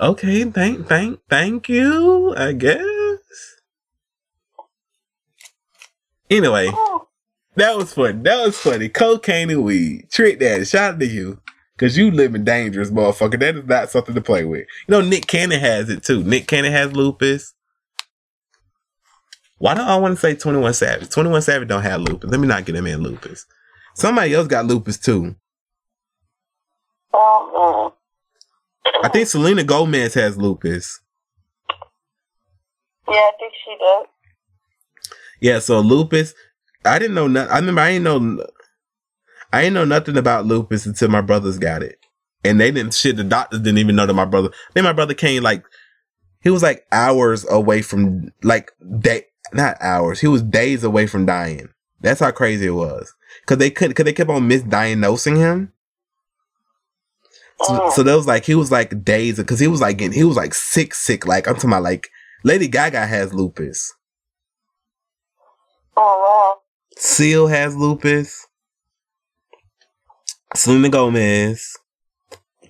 [0.00, 2.34] Okay, thank thank thank you.
[2.36, 2.82] I guess.
[6.30, 6.70] Anyway,
[7.56, 8.22] that was funny.
[8.22, 8.88] That was funny.
[8.88, 10.08] Cocaine and weed.
[10.10, 10.64] Trick Daddy.
[10.64, 11.40] Shout out to you.
[11.78, 13.40] Cause you living dangerous, motherfucker.
[13.40, 14.66] That is not something to play with.
[14.86, 16.22] You know, Nick Cannon has it too.
[16.22, 17.54] Nick Cannon has lupus.
[19.62, 21.08] Why do I want to say 21 Savage?
[21.10, 22.28] 21 Savage don't have lupus.
[22.28, 23.46] Let me not get him in lupus.
[23.94, 25.36] Somebody else got lupus too.
[27.14, 27.90] Uh-uh.
[29.04, 30.98] I think Selena Gomez has lupus.
[33.08, 34.06] Yeah, I think she does.
[35.40, 36.34] Yeah, so lupus.
[36.84, 37.52] I didn't know nothing.
[37.52, 38.46] I remember I didn't know.
[39.52, 42.00] I didn't know nothing about lupus until my brothers got it,
[42.42, 42.94] and they didn't.
[42.94, 44.50] Shit, the doctors didn't even know that my brother.
[44.74, 45.62] Then my brother came like,
[46.40, 50.20] he was like hours away from like day not hours.
[50.20, 51.68] He was days away from dying.
[52.00, 53.14] That's how crazy it was.
[53.46, 55.72] Cause they couldn't, cause they kept on misdiagnosing him.
[57.62, 57.90] So, oh.
[57.90, 60.36] so that was like, he was like days, cause he was like, getting, he was
[60.36, 61.26] like sick, sick.
[61.26, 62.08] Like, I'm talking about like,
[62.44, 63.92] Lady Gaga has lupus.
[65.96, 66.60] Oh, wow.
[66.96, 68.46] Seal has lupus.
[70.54, 71.76] Selena Gomez.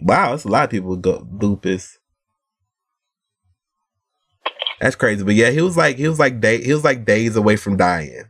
[0.00, 1.98] Wow, that's a lot of people with lupus.
[4.82, 7.36] That's crazy, but yeah, he was like he was like day he was like days
[7.36, 8.24] away from dying.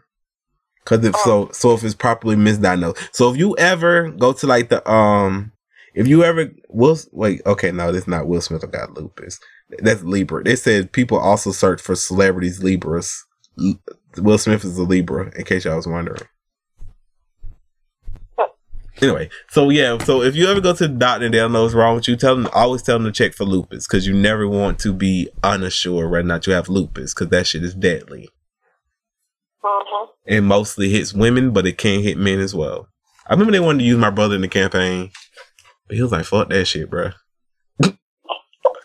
[0.84, 3.08] Cause if so, so if it's properly misdiagnosed.
[3.12, 5.52] So if you ever go to like the um,
[5.94, 8.64] if you ever Will wait, okay, no, this not Will Smith.
[8.64, 9.40] I got lupus.
[9.78, 10.44] That's Libra.
[10.44, 13.24] They said people also search for celebrities Libras.
[14.18, 16.28] Will Smith is a Libra, in case y'all was wondering.
[19.02, 21.64] Anyway, so yeah, so if you ever go to the doctor and they don't know
[21.64, 24.14] what's wrong with you, tell them always tell them to check for lupus because you
[24.14, 27.74] never want to be unsure whether or not you have lupus because that shit is
[27.74, 28.28] deadly.
[29.60, 32.86] hmm It mostly hits women, but it can hit men as well.
[33.26, 35.10] I remember they wanted to use my brother in the campaign,
[35.88, 37.10] but he was like, "Fuck that shit, bro."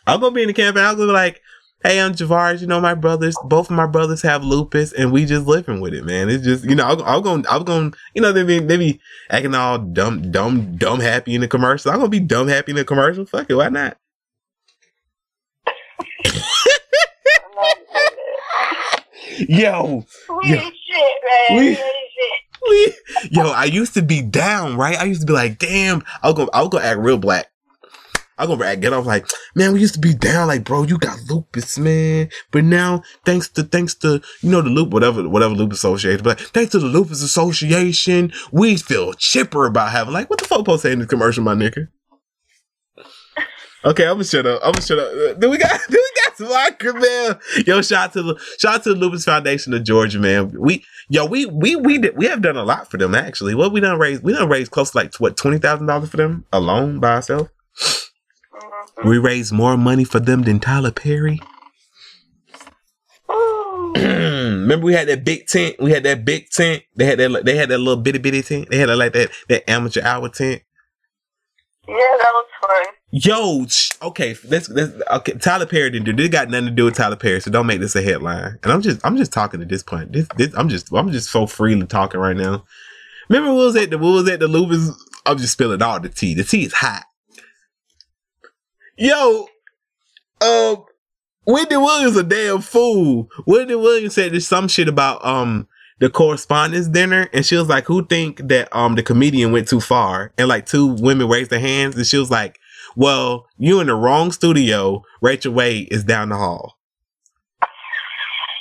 [0.08, 0.84] I'm gonna be in the campaign.
[0.84, 1.42] I'm gonna be like,
[1.88, 2.60] "Hey, I'm Javard.
[2.62, 3.36] You know my brothers.
[3.46, 6.30] Both of my brothers have lupus, and we just living with it, man.
[6.30, 9.00] It's just you know, I'm, I'm gonna, I'm gonna, you know, they be they be
[9.30, 11.92] acting all dumb, dumb, dumb happy in the commercial.
[11.92, 13.26] I'm gonna be dumb happy in the commercial.
[13.26, 13.98] Fuck it, why not?
[19.48, 21.58] Yo, We ain't shit, man.
[21.58, 22.68] We- We, ain't shit.
[22.70, 22.94] we-
[23.32, 24.98] yo, I used to be down, right?
[24.98, 27.48] I used to be like, damn, I'll go, I'll go act real black.
[28.38, 30.98] I'll go act, get off like, man, we used to be down, like, bro, you
[30.98, 32.30] got lupus, man.
[32.52, 36.40] But now, thanks to, thanks to, you know, the loop, whatever, whatever lupus association, but
[36.40, 40.84] thanks to the lupus association, we feel chipper about having, like, what the fuck post
[40.84, 41.88] say in this commercial, my nigga?
[43.86, 44.60] Okay, I'm gonna shut up.
[44.64, 45.40] I'm gonna shut up.
[45.40, 45.80] Do we got?
[45.90, 47.40] Do we got some locker, man?
[47.66, 50.52] Yo, shout out to the shout out to the Lupus Foundation of Georgia, man.
[50.60, 53.56] We yo, we we we did, we have done a lot for them actually.
[53.56, 54.24] What we done raised?
[54.24, 57.50] We done raised close to like what twenty thousand dollars for them alone by ourselves.
[59.06, 61.40] We raised more money for them than Tyler Perry.
[63.96, 65.76] Remember we had that big tent.
[65.80, 66.84] We had that big tent.
[66.96, 67.46] They had that.
[67.46, 68.70] They had that little bitty bitty tent.
[68.70, 70.64] They had that, like that that amateur hour tent.
[71.88, 72.94] Yeah, that was fun.
[73.12, 75.32] Yo, sh- okay, let's, let's okay.
[75.34, 76.14] Tyler Perry didn't do.
[76.14, 78.60] This got nothing to do with Tyler Perry, so don't make this a headline.
[78.64, 80.12] And I'm just, I'm just talking at this point.
[80.12, 82.66] This, this, I'm just, I'm just so freely talking right now.
[83.30, 84.92] Remember, what was at the, what was at the Lupus?
[85.26, 86.34] I'm just spilling all the tea.
[86.34, 87.06] The tea is hot.
[88.98, 89.48] Yo,
[90.42, 90.84] um,
[91.46, 93.30] Wendy Williams a damn fool.
[93.46, 95.68] Wendy Williams said there's some shit about um
[96.00, 99.82] the correspondence dinner, and she was like, "Who think that um the comedian went too
[99.82, 102.58] far?" And like two women raised their hands, and she was like,
[102.96, 105.04] "Well, you in the wrong studio.
[105.22, 106.80] Rachel Wade is down the hall."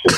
[0.07, 0.13] I'm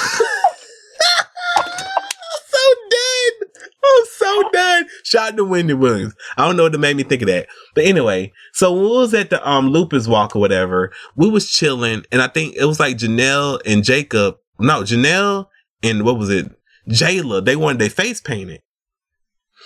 [2.45, 3.49] so done.
[3.85, 4.85] I'm so done.
[5.09, 6.13] Shout out to Wendy Williams.
[6.37, 7.47] I don't know what made me think of that.
[7.73, 11.49] But anyway, so when we was at the um Lupus Walk or whatever, we was
[11.49, 14.37] chilling, and I think it was like Janelle and Jacob.
[14.59, 15.47] No, Janelle
[15.81, 16.51] and what was it?
[16.87, 17.43] Jayla.
[17.43, 18.61] They wanted their face painted.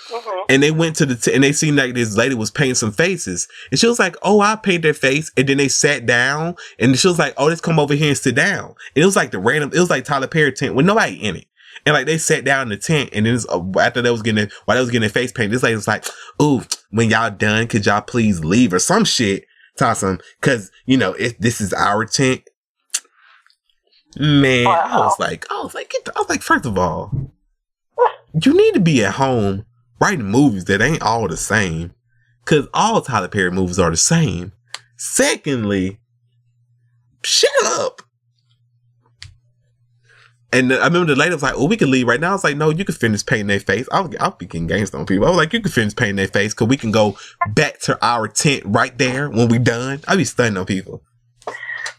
[0.09, 0.43] Mhm.
[0.47, 2.91] And they went to the t- and they seen like this lady was painting some
[2.93, 6.55] faces, and she was like, "Oh, I paint their face." And then they sat down,
[6.79, 9.15] and she was like, "Oh, let's come over here and sit down." And it was
[9.17, 11.45] like the random, it was like Tyler Perry tent with nobody in it,
[11.85, 14.49] and like they sat down in the tent, and then uh, after they was getting
[14.65, 16.05] while they was getting their face painted, this lady was like,
[16.41, 19.45] "Ooh, when y'all done, could y'all please leave or some shit?"
[19.77, 22.41] Toss Tossum, because you know if this is our tent.
[24.15, 27.11] Man, I was like, I was like, get the, I was like, first of all,
[28.43, 29.65] you need to be at home
[29.99, 31.93] writing movies that ain't all the same.
[32.45, 34.51] Cause all Tyler Perry movies are the same.
[34.97, 35.99] Secondly,
[37.23, 38.01] shut up.
[40.53, 42.43] And I remember the lady was like, "Oh, we can leave right now." I was
[42.43, 45.07] like, "No, you can finish painting their face." I was, I'll be getting gangster on
[45.07, 45.25] people.
[45.25, 47.17] I was like, "You can finish painting their face, cause we can go
[47.49, 51.01] back to our tent right there when we done." I be stunning on people.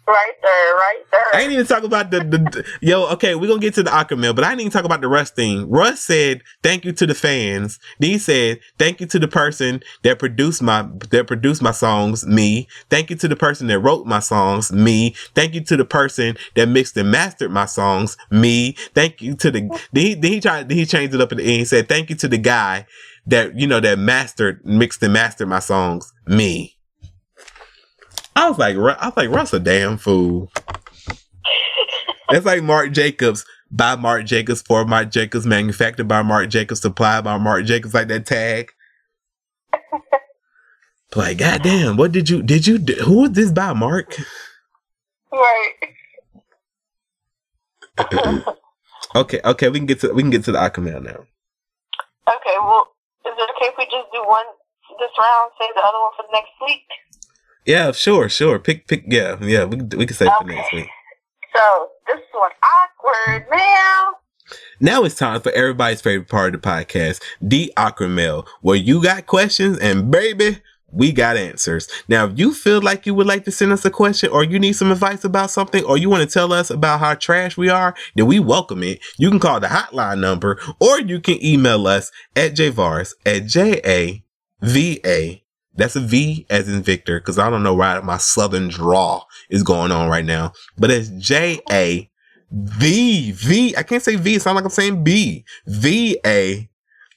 [0.07, 1.20] Right there, right there.
[1.32, 3.07] I ain't even talk about the, the, the- yo.
[3.12, 5.30] Okay, we're gonna get to the Aqua but I didn't even talk about the Russ
[5.30, 5.70] thing.
[5.70, 7.78] Russ said thank you to the fans.
[8.00, 12.68] D said thank you to the person that produced my that produced my songs, me.
[12.90, 15.14] Thank you to the person that wrote my songs, me.
[15.34, 18.72] Thank you to the person that mixed and mastered my songs, me.
[18.94, 19.61] Thank you to the
[19.92, 21.52] then he, then he tried then he changed it up at the end.
[21.61, 22.84] He said thank you to the guy
[23.26, 26.73] that you know that mastered mixed and mastered my songs, me.
[28.37, 30.51] I was like, I was like, Russ a damn fool.
[32.30, 37.24] That's like Marc Jacobs by Marc Jacobs for Marc Jacobs, manufactured by Marc Jacobs, supplied
[37.24, 38.72] by Marc Jacobs, like that tag.
[41.14, 42.95] like, goddamn, what did you did you do?
[43.05, 44.16] Who was this by Mark?
[45.32, 45.72] right.
[49.14, 51.22] Okay, okay, we can get to we can get to the Awkward Mail now.
[52.26, 52.89] Okay, well,
[53.26, 54.47] is it okay if we just do one
[54.99, 56.82] this round, save the other one for the next week?
[57.64, 58.58] Yeah, sure, sure.
[58.58, 60.88] Pick pick yeah, yeah, we can we can say for next week.
[61.54, 64.12] So, this one awkward now.
[64.80, 69.02] Now it's time for everybody's favorite part of the podcast, the Awkward Mail, where you
[69.02, 70.58] got questions and baby,
[70.92, 71.88] we got answers.
[72.08, 74.58] Now, if you feel like you would like to send us a question or you
[74.58, 77.68] need some advice about something or you want to tell us about how trash we
[77.68, 79.00] are, then we welcome it.
[79.18, 85.43] You can call the hotline number or you can email us at javaris at J-A-V-A.
[85.76, 89.62] That's a V as in Victor because I don't know why my southern draw is
[89.62, 92.10] going on right now, but it's J-A
[92.52, 93.76] V V.
[93.76, 94.36] I can't say V.
[94.36, 95.44] It sounds like I'm saying B.
[95.66, 96.68] V A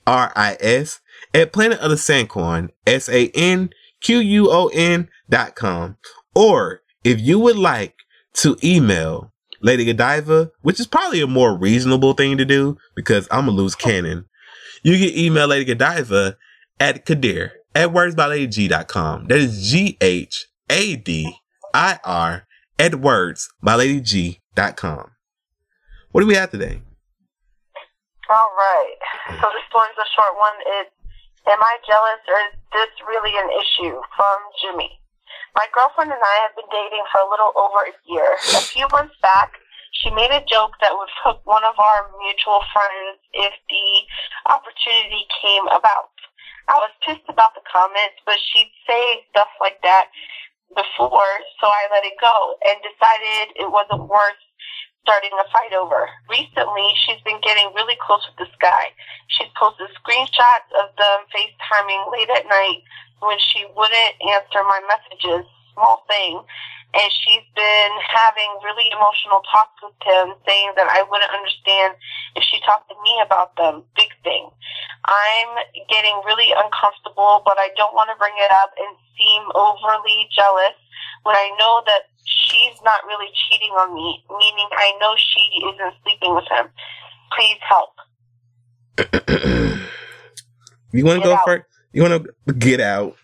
[0.08, 1.00] R I S
[1.34, 3.70] at Planet of the Sanquon, S A N
[4.02, 5.98] Q U O N dot com.
[6.34, 7.96] Or if you would like
[8.36, 9.32] to email
[9.62, 13.76] Lady Godiva, which is probably a more reasonable thing to do because I'm a lose
[13.76, 14.26] cannon,
[14.84, 16.38] you can email Lady Godiva
[16.80, 19.28] at Ghadir at wordsbyladyg.com.
[19.28, 21.36] That is G H A D
[21.76, 22.48] I R
[22.80, 25.12] at wordsbyladyg.com.
[26.12, 26.82] What do we have today?
[28.30, 28.98] All right.
[29.30, 30.58] So this one's a short one.
[30.82, 30.90] It's
[31.48, 33.96] Am I jealous or is this really an issue?
[34.18, 35.00] From Jimmy.
[35.56, 38.36] My girlfriend and I have been dating for a little over a year.
[38.58, 39.56] A few months back,
[40.04, 43.88] she made a joke that would hook one of our mutual friends if the
[44.52, 46.12] opportunity came about.
[46.68, 50.12] I was pissed about the comments, but she'd say stuff like that
[50.76, 54.42] before, so I let it go and decided it wasn't worth
[55.08, 56.12] starting a fight over.
[56.28, 58.92] Recently, she's been getting really close with this guy.
[59.32, 62.84] She's posted screenshots of them FaceTiming late at night
[63.24, 66.44] when she wouldn't answer my messages, small thing.
[66.96, 72.00] And she's been having really emotional talks with him, saying that I wouldn't understand
[72.36, 73.84] if she talked to me about them.
[73.96, 74.50] Big thing.
[75.06, 75.52] I'm
[75.92, 80.80] getting really uncomfortable, but I don't want to bring it up and seem overly jealous
[81.24, 85.94] when I know that she's not really cheating on me, meaning I know she isn't
[86.04, 86.72] sleeping with him.
[87.36, 87.94] Please help.
[90.94, 91.46] you want to go out.
[91.46, 91.66] first?
[91.92, 93.18] You want to get out?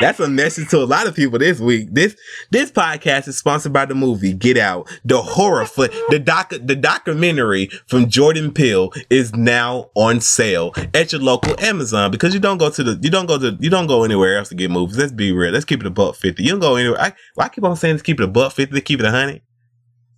[0.00, 1.88] That's a message to a lot of people this week.
[1.90, 2.16] This
[2.50, 4.88] this podcast is sponsored by the movie Get Out.
[5.04, 11.10] The horror flick, the doc, the documentary from Jordan Peele is now on sale at
[11.10, 13.88] your local Amazon because you don't go to the you don't go to you don't
[13.88, 14.96] go anywhere else to get movies.
[14.96, 15.52] Let's be real.
[15.52, 16.44] Let's keep it a buck fifty.
[16.44, 17.00] You don't go anywhere.
[17.00, 18.74] I, I keep on saying let's keep it a buck fifty.
[18.74, 19.42] To keep it a hundred.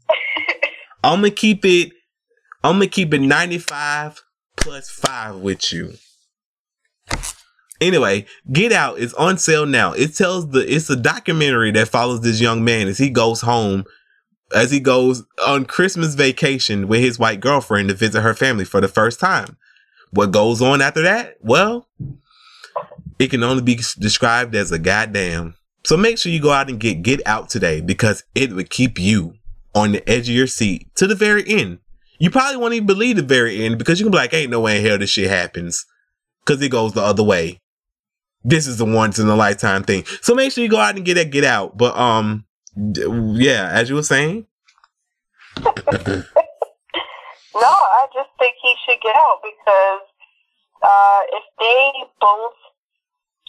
[1.05, 1.93] I'm gonna keep it.
[2.63, 4.23] I'm gonna keep it ninety five
[4.57, 5.95] plus five with you.
[7.81, 9.93] Anyway, Get Out is on sale now.
[9.93, 13.85] It tells the it's a documentary that follows this young man as he goes home
[14.55, 18.81] as he goes on Christmas vacation with his white girlfriend to visit her family for
[18.81, 19.57] the first time.
[20.11, 21.37] What goes on after that?
[21.41, 21.89] Well,
[23.18, 25.55] it can only be described as a goddamn.
[25.85, 28.99] So make sure you go out and get Get Out today because it would keep
[28.99, 29.35] you
[29.74, 31.78] on the edge of your seat to the very end.
[32.18, 34.61] You probably won't even believe the very end because you can be like, ain't no
[34.61, 35.87] way in hell this shit happens.
[36.45, 37.61] Cause it goes the other way
[38.43, 40.05] this is the once in a lifetime thing.
[40.22, 41.76] So make sure you go out and get that get out.
[41.76, 42.45] But um
[42.76, 44.47] yeah, as you were saying.
[45.57, 45.66] no,
[47.53, 50.07] I just think he should get out because
[50.80, 52.57] uh, if they both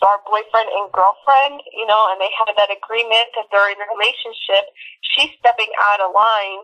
[0.01, 3.87] are boyfriend and girlfriend, you know, and they have that agreement that they're in a
[3.93, 6.61] relationship, she's stepping out of line.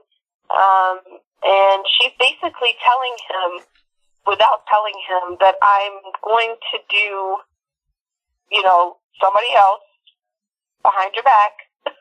[0.49, 0.97] Um,
[1.43, 3.49] and she's basically telling him,
[4.25, 7.38] without telling him, that I'm going to do
[8.52, 9.84] you know, somebody else
[10.84, 11.54] behind your back.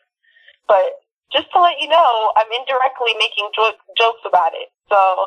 [0.68, 4.70] but just to let you know, I'm indirectly making jo- jokes about it.
[4.88, 5.26] So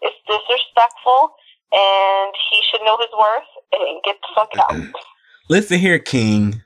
[0.00, 1.36] it's disrespectful,
[1.72, 4.94] and he should know his worth and get the fuck out.
[5.48, 6.62] Listen here, King.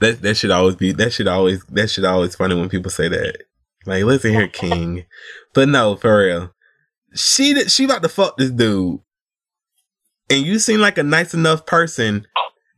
[0.00, 3.08] That that should always be that should always that should always funny when people say
[3.08, 3.44] that.
[3.86, 5.06] Like, listen here, King.
[5.54, 6.52] but no, for real.
[7.14, 9.00] She she about to fuck this dude
[10.30, 12.26] and you seem like a nice enough person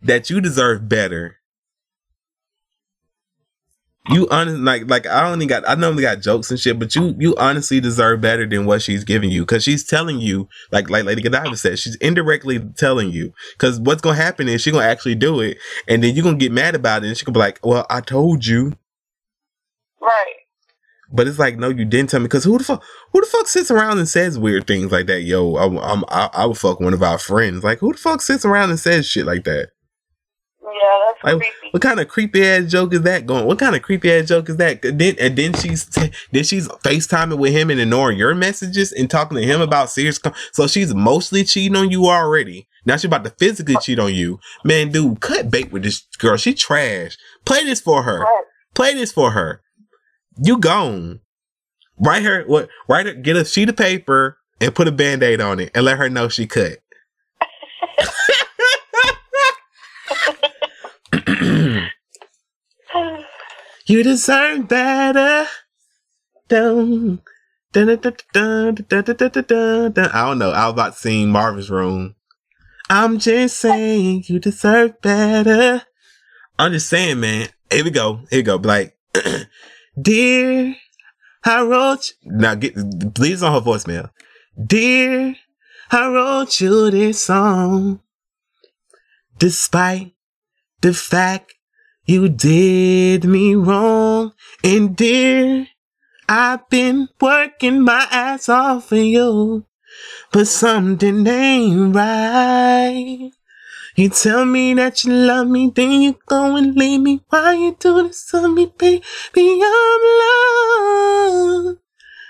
[0.02, 1.36] that you deserve better.
[4.10, 7.14] You honestly like like I only got I normally got jokes and shit, but you
[7.18, 11.04] you honestly deserve better than what she's giving you because she's telling you like like
[11.04, 15.14] Lady Godiva said she's indirectly telling you because what's gonna happen is she's gonna actually
[15.14, 17.60] do it and then you're gonna get mad about it and she gonna be like,
[17.62, 18.72] well I told you?
[21.10, 22.24] But it's like, no, you didn't tell me.
[22.24, 22.82] Because who the fuck,
[23.12, 25.22] who the fuck sits around and says weird things like that?
[25.22, 27.64] Yo, I, I'm, I, I would fuck one of our friends.
[27.64, 29.70] Like, who the fuck sits around and says shit like that?
[30.62, 31.68] Yeah, that's like, creepy.
[31.70, 33.46] What kind of creepy ass joke is that going?
[33.46, 34.82] What kind of creepy ass joke is that?
[34.82, 39.10] Then and then she's t- then she's FaceTiming with him and ignoring your messages and
[39.10, 40.18] talking to him about serious.
[40.18, 42.68] Com- so she's mostly cheating on you already.
[42.84, 44.92] Now she's about to physically cheat on you, man.
[44.92, 46.36] Dude, cut bait with this girl.
[46.36, 47.16] She trash.
[47.44, 48.24] Play this for her.
[48.74, 49.62] Play this for her
[50.42, 51.20] you gone.
[51.98, 55.60] Write her what write her get a sheet of paper and put a band-aid on
[55.60, 56.78] it and let her know she cut.
[63.86, 65.46] you deserve better.
[66.48, 67.20] Dun,
[67.72, 67.98] dun, dun,
[68.32, 70.50] dun, dun, dun, dun, dun, I don't know.
[70.50, 72.14] I was about to sing Marvin's Room.
[72.88, 75.82] I'm just saying you deserve better.
[76.58, 77.48] I'm just saying, man.
[77.70, 78.20] Here we go.
[78.30, 78.56] Here we go.
[78.56, 78.96] Like
[80.00, 80.76] dear,
[81.44, 82.32] I wrote you.
[82.32, 82.74] Now get
[83.14, 84.10] please on her voicemail.
[84.62, 85.36] Dear,
[85.90, 88.00] I wrote you this song.
[89.38, 90.14] Despite
[90.80, 91.54] the fact
[92.04, 94.32] you did me wrong.
[94.64, 95.68] And dear,
[96.28, 99.66] I've been working my ass off for you.
[100.32, 103.30] But something ain't right.
[103.98, 107.20] You tell me that you love me, then you go and leave me.
[107.30, 109.02] Why you do this to me, baby?
[109.36, 110.00] I'm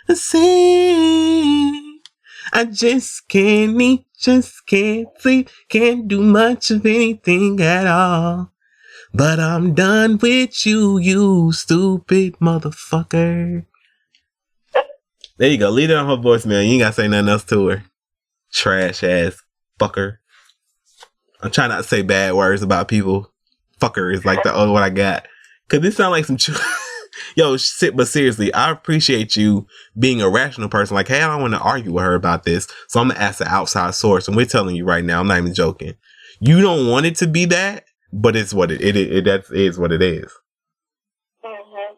[0.08, 0.34] lost.
[2.54, 8.50] I just can't eat, just can't sleep, can't do much of anything at all.
[9.12, 13.66] But I'm done with you, you stupid motherfucker.
[15.36, 15.68] There you go.
[15.68, 16.64] Leave it on her voicemail.
[16.64, 17.84] You ain't gotta say nothing else to her.
[18.54, 19.42] Trash ass
[19.78, 20.16] fucker.
[21.40, 23.32] I'm trying not to say bad words about people.
[23.80, 25.26] Fucker is like the only one I got.
[25.68, 26.50] Cause this sound like some ch-
[27.36, 27.96] yo shit.
[27.96, 29.66] But seriously, I appreciate you
[29.98, 30.94] being a rational person.
[30.96, 33.38] Like, hey, I don't want to argue with her about this, so I'm gonna ask
[33.38, 34.26] the outside source.
[34.26, 35.94] And we're telling you right now, I'm not even joking.
[36.40, 39.44] You don't want it to be that, but it's what it it, it, it that
[39.50, 40.32] is what it is.
[41.44, 41.94] hmm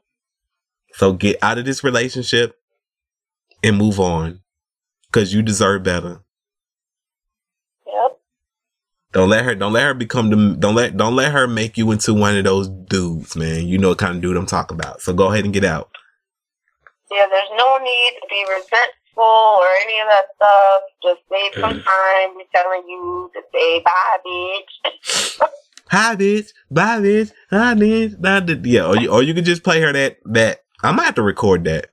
[0.94, 2.56] So get out of this relationship
[3.62, 4.40] and move on,
[5.12, 6.22] cause you deserve better.
[9.12, 9.54] Don't let her.
[9.54, 10.56] Don't let her become the.
[10.56, 10.96] Don't let.
[10.96, 13.66] Don't let her make you into one of those dudes, man.
[13.66, 15.00] You know what kind of dude I'm talking about.
[15.02, 15.90] So go ahead and get out.
[17.10, 20.82] Yeah, there's no need to be resentful or any of that stuff.
[21.02, 21.60] Just save mm.
[21.60, 22.36] some time.
[22.36, 25.40] We're telling you to say bye, bitch.
[25.90, 26.52] Hi, bitch.
[26.70, 27.32] Bye, bitch.
[27.50, 28.20] Hi, bitch.
[28.20, 28.64] Bye, bitch.
[28.64, 30.18] Yeah, or you, or you could just play her that.
[30.24, 31.88] That I might have to record that.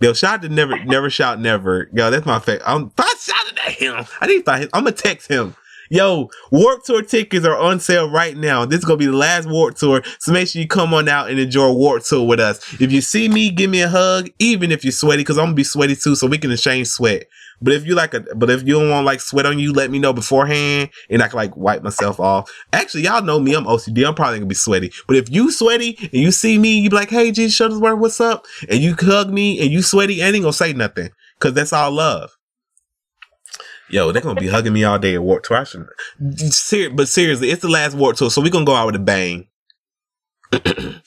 [0.00, 1.90] Yo, shout to never, never shout never.
[1.92, 2.62] Yo, that's my favorite.
[2.66, 4.06] I'm I shouted at him.
[4.22, 4.42] I need to.
[4.44, 4.70] find him.
[4.72, 5.54] I'm gonna text him.
[5.88, 8.64] Yo, Warped Tour tickets are on sale right now.
[8.64, 11.30] This is gonna be the last Warped Tour, so make sure you come on out
[11.30, 12.58] and enjoy Warped Tour with us.
[12.80, 15.54] If you see me, give me a hug, even if you're sweaty, because I'm gonna
[15.54, 17.26] be sweaty too, so we can exchange sweat.
[17.62, 19.90] But if you like a, but if you don't want like sweat on you, let
[19.90, 22.50] me know beforehand, and I can like wipe myself off.
[22.72, 24.06] Actually, y'all know me, I'm OCD.
[24.06, 24.92] I'm probably gonna be sweaty.
[25.06, 28.20] But if you sweaty and you see me, you be like, "Hey, G Shuttlesworth, what's
[28.20, 31.72] up?" And you hug me and you sweaty, I ain't gonna say nothing, cause that's
[31.72, 32.35] all love.
[33.88, 35.64] Yo, they're gonna be hugging me all day at Warped Tour.
[35.64, 39.00] Ser- but seriously, it's the last Warped Tour, so we're gonna go out with a
[39.00, 39.46] bang.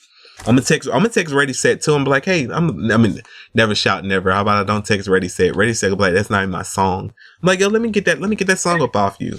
[0.46, 0.88] I'm gonna text.
[0.88, 2.90] I'm gonna text Ready Set to him, be like, "Hey, I'm.
[2.90, 3.20] I mean,
[3.52, 4.32] never shout never.
[4.32, 5.54] How about I don't text Ready Set?
[5.54, 7.12] Ready Set, be like, that's not even my song.
[7.42, 8.20] I'm like, yo, let me get that.
[8.20, 9.38] Let me get that song up off you.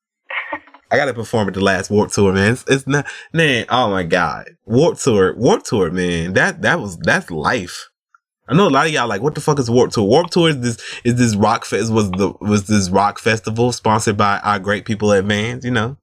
[0.90, 2.52] I gotta perform at the last Warped Tour, man.
[2.52, 3.64] It's, it's not, man.
[3.70, 6.34] Oh my god, Warped Tour, Warped Tour, man.
[6.34, 7.88] That that was that's life.
[8.48, 10.04] I know a lot of y'all like, what the fuck is Warped Tour?
[10.04, 14.16] Warped Tour is this is this rock fest was the was this rock festival sponsored
[14.16, 15.96] by our great people at Vans, you know.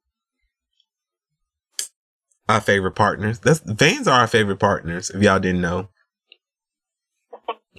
[2.50, 3.40] Our favorite partners.
[3.40, 5.88] That's Vans are our favorite partners, if y'all didn't know.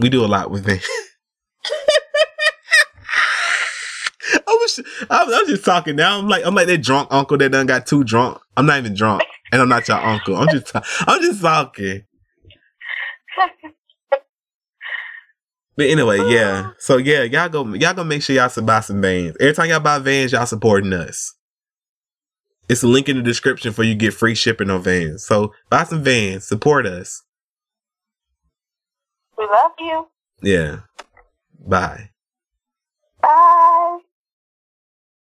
[0.01, 0.83] We do a lot with Vans.
[4.35, 4.81] I was
[5.11, 6.19] I'm, I'm just talking now.
[6.19, 8.39] I'm like I'm like that drunk uncle that done got too drunk.
[8.57, 9.23] I'm not even drunk.
[9.53, 10.37] And I'm not your uncle.
[10.37, 10.73] I'm just
[11.07, 12.05] I'm just talking.
[15.77, 16.71] But anyway, yeah.
[16.71, 16.75] Oh.
[16.79, 19.37] So yeah, y'all go y'all go make sure y'all buy some Vans.
[19.41, 21.35] Every time y'all buy Vans, y'all supporting us.
[22.69, 25.27] It's a link in the description for you get free shipping on Vans.
[25.27, 27.23] So buy some Vans, support us.
[29.37, 30.07] we love you.
[30.43, 30.81] Yeah.
[31.67, 32.11] Bye.
[33.21, 33.99] Bye.